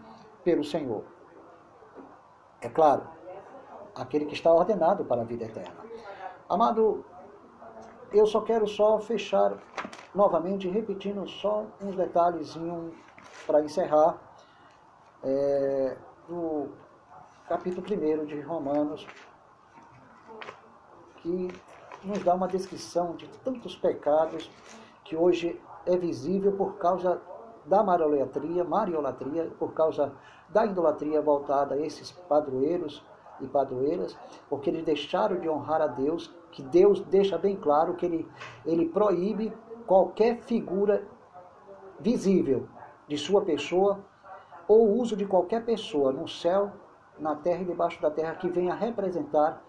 [0.43, 1.03] pelo Senhor.
[2.60, 3.03] É claro,
[3.95, 5.87] aquele que está ordenado para a vida eterna.
[6.50, 7.04] Amado,
[8.14, 9.58] eu só quero só fechar
[10.16, 12.58] novamente, repetindo só uns detalhes
[13.45, 14.18] para encerrar
[15.22, 16.70] é, do
[17.50, 19.06] capítulo 1 de Romanos,
[21.18, 21.50] que
[22.02, 24.50] nos dá uma descrição de tantos pecados
[25.04, 27.22] que hoje é visível por causa
[27.66, 30.14] da mariolatria, mariolatria, por causa
[30.48, 33.04] da idolatria voltada a esses padroeiros
[33.41, 34.18] e padroeiras,
[34.50, 38.28] porque eles deixaram de honrar a Deus, que Deus deixa bem claro que ele,
[38.66, 39.54] ele proíbe
[39.86, 41.04] qualquer figura
[42.00, 42.68] visível
[43.08, 44.00] de sua pessoa
[44.68, 46.72] ou uso de qualquer pessoa no céu,
[47.18, 49.64] na terra e debaixo da terra que venha representar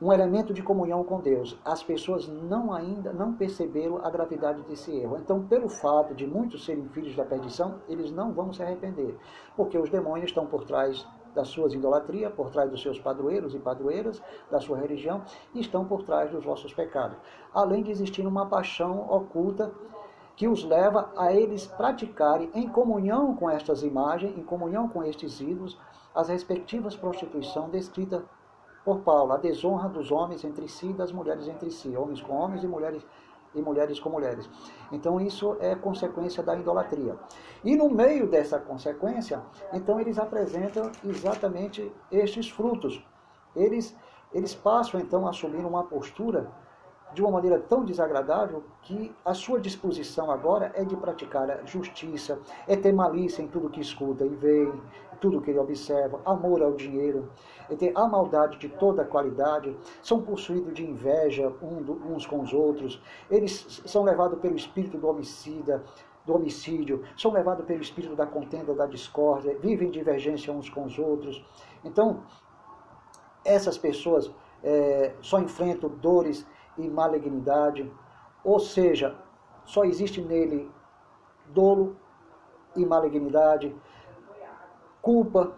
[0.00, 1.56] um elemento de comunhão com Deus.
[1.64, 5.16] As pessoas não ainda não perceberam a gravidade desse erro.
[5.16, 9.16] Então, pelo fato de muitos serem filhos da perdição, eles não vão se arrepender,
[9.56, 13.58] porque os demônios estão por trás das suas idolatrias, por trás dos seus padroeiros e
[13.58, 15.22] padroeiras, da sua religião,
[15.54, 17.16] e estão por trás dos vossos pecados.
[17.52, 19.72] Além de existir uma paixão oculta
[20.36, 25.40] que os leva a eles praticarem em comunhão com estas imagens, em comunhão com estes
[25.40, 25.78] ídolos,
[26.14, 28.24] as respectivas prostituição descrita
[28.84, 32.34] por Paulo, a desonra dos homens entre si e das mulheres entre si, homens com
[32.34, 33.06] homens e mulheres
[33.54, 34.48] e mulheres com mulheres.
[34.90, 37.16] Então isso é consequência da idolatria.
[37.64, 39.42] E no meio dessa consequência,
[39.72, 43.04] então eles apresentam exatamente estes frutos.
[43.54, 43.96] Eles
[44.32, 46.50] eles passam então a assumir uma postura
[47.14, 52.38] de uma maneira tão desagradável que a sua disposição agora é de praticar a justiça,
[52.66, 54.72] é ter malícia em tudo que escuta e vê,
[55.20, 57.30] tudo que ele observa, amor ao dinheiro,
[57.70, 63.00] é ter a maldade de toda qualidade, são possuídos de inveja uns com os outros,
[63.30, 65.84] eles são levados pelo espírito do homicida,
[66.26, 70.98] do homicídio, são levados pelo espírito da contenda, da discórdia, vivem divergência uns com os
[70.98, 71.44] outros.
[71.84, 72.22] Então,
[73.44, 74.30] essas pessoas
[74.62, 76.46] é, só enfrentam dores
[76.78, 77.90] e malignidade,
[78.44, 79.16] ou seja,
[79.64, 80.70] só existe nele
[81.48, 81.96] dolo
[82.74, 83.74] e malignidade,
[85.00, 85.52] culpa,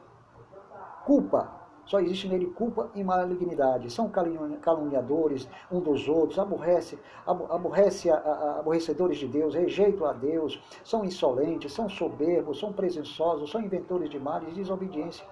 [1.05, 1.51] culpa,
[1.87, 3.93] só existe nele culpa e malignidade.
[3.93, 11.73] São caluniadores um dos outros, aborrece, aborrece aborrecedores de Deus, rejeitam a Deus, são insolentes,
[11.73, 15.27] são soberbos, são presunçosos, são inventores de males desobediência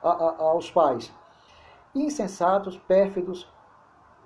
[0.00, 1.12] aos pais.
[1.92, 3.48] Insensatos, pérfidos,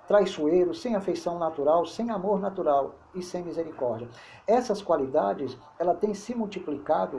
[0.07, 4.07] traiçoeiros, sem afeição natural, sem amor natural e sem misericórdia.
[4.45, 7.17] Essas qualidades, ela tem se multiplicado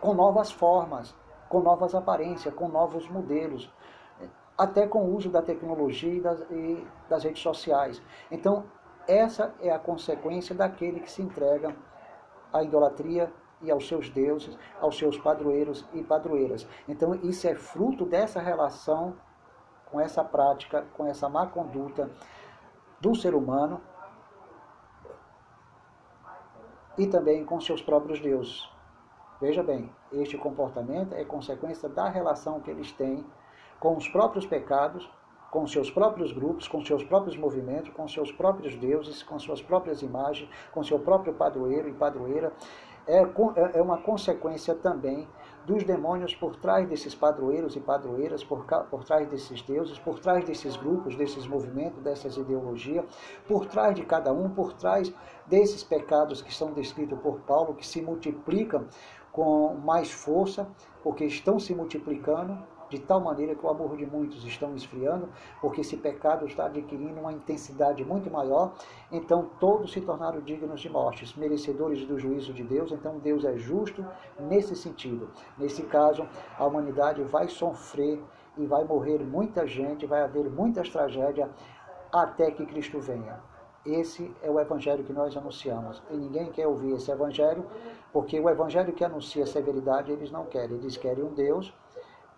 [0.00, 1.14] com novas formas,
[1.48, 3.70] com novas aparências, com novos modelos,
[4.56, 8.02] até com o uso da tecnologia e das, e das redes sociais.
[8.30, 8.64] Então,
[9.06, 11.76] essa é a consequência daquele que se entrega
[12.52, 13.32] à idolatria
[13.62, 16.66] e aos seus deuses, aos seus padroeiros e padroeiras.
[16.88, 19.14] Então, isso é fruto dessa relação
[19.90, 22.10] com essa prática, com essa má conduta
[23.00, 23.80] do ser humano
[26.98, 28.68] e também com seus próprios deuses.
[29.40, 33.24] Veja bem, este comportamento é consequência da relação que eles têm
[33.78, 35.08] com os próprios pecados,
[35.50, 40.02] com seus próprios grupos, com seus próprios movimentos, com seus próprios deuses, com suas próprias
[40.02, 42.52] imagens, com seu próprio padroeiro e padroeira.
[43.06, 43.18] É,
[43.74, 45.28] é, uma consequência também
[45.66, 50.44] dos demônios por trás desses padroeiros e padroeiras, por, por trás desses deuses, por trás
[50.44, 53.04] desses grupos, desses movimentos, dessas ideologias,
[53.48, 55.12] por trás de cada um, por trás
[55.46, 58.86] desses pecados que são descritos por Paulo, que se multiplicam
[59.32, 60.68] com mais força,
[61.02, 62.56] porque estão se multiplicando
[62.88, 65.28] de tal maneira que o amor de muitos estão esfriando,
[65.60, 68.74] porque esse pecado está adquirindo uma intensidade muito maior,
[69.10, 73.56] então todos se tornaram dignos de mortes, merecedores do juízo de Deus, então Deus é
[73.56, 74.04] justo
[74.38, 75.30] nesse sentido.
[75.58, 76.26] Nesse caso,
[76.58, 78.22] a humanidade vai sofrer
[78.56, 81.48] e vai morrer muita gente, vai haver muitas tragédias
[82.12, 83.38] até que Cristo venha.
[83.84, 86.02] Esse é o evangelho que nós anunciamos.
[86.10, 87.64] E ninguém quer ouvir esse evangelho,
[88.12, 90.76] porque o evangelho que anuncia severidade eles não querem.
[90.76, 91.72] Eles querem um Deus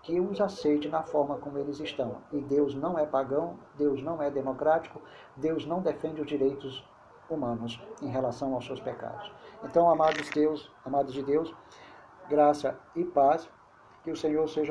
[0.03, 2.17] que os aceite na forma como eles estão.
[2.33, 5.01] E Deus não é pagão, Deus não é democrático,
[5.37, 6.85] Deus não defende os direitos
[7.29, 9.31] humanos em relação aos seus pecados.
[9.63, 11.55] Então, amados Deus, amados de Deus,
[12.29, 13.49] graça e paz,
[14.03, 14.67] que o Senhor seja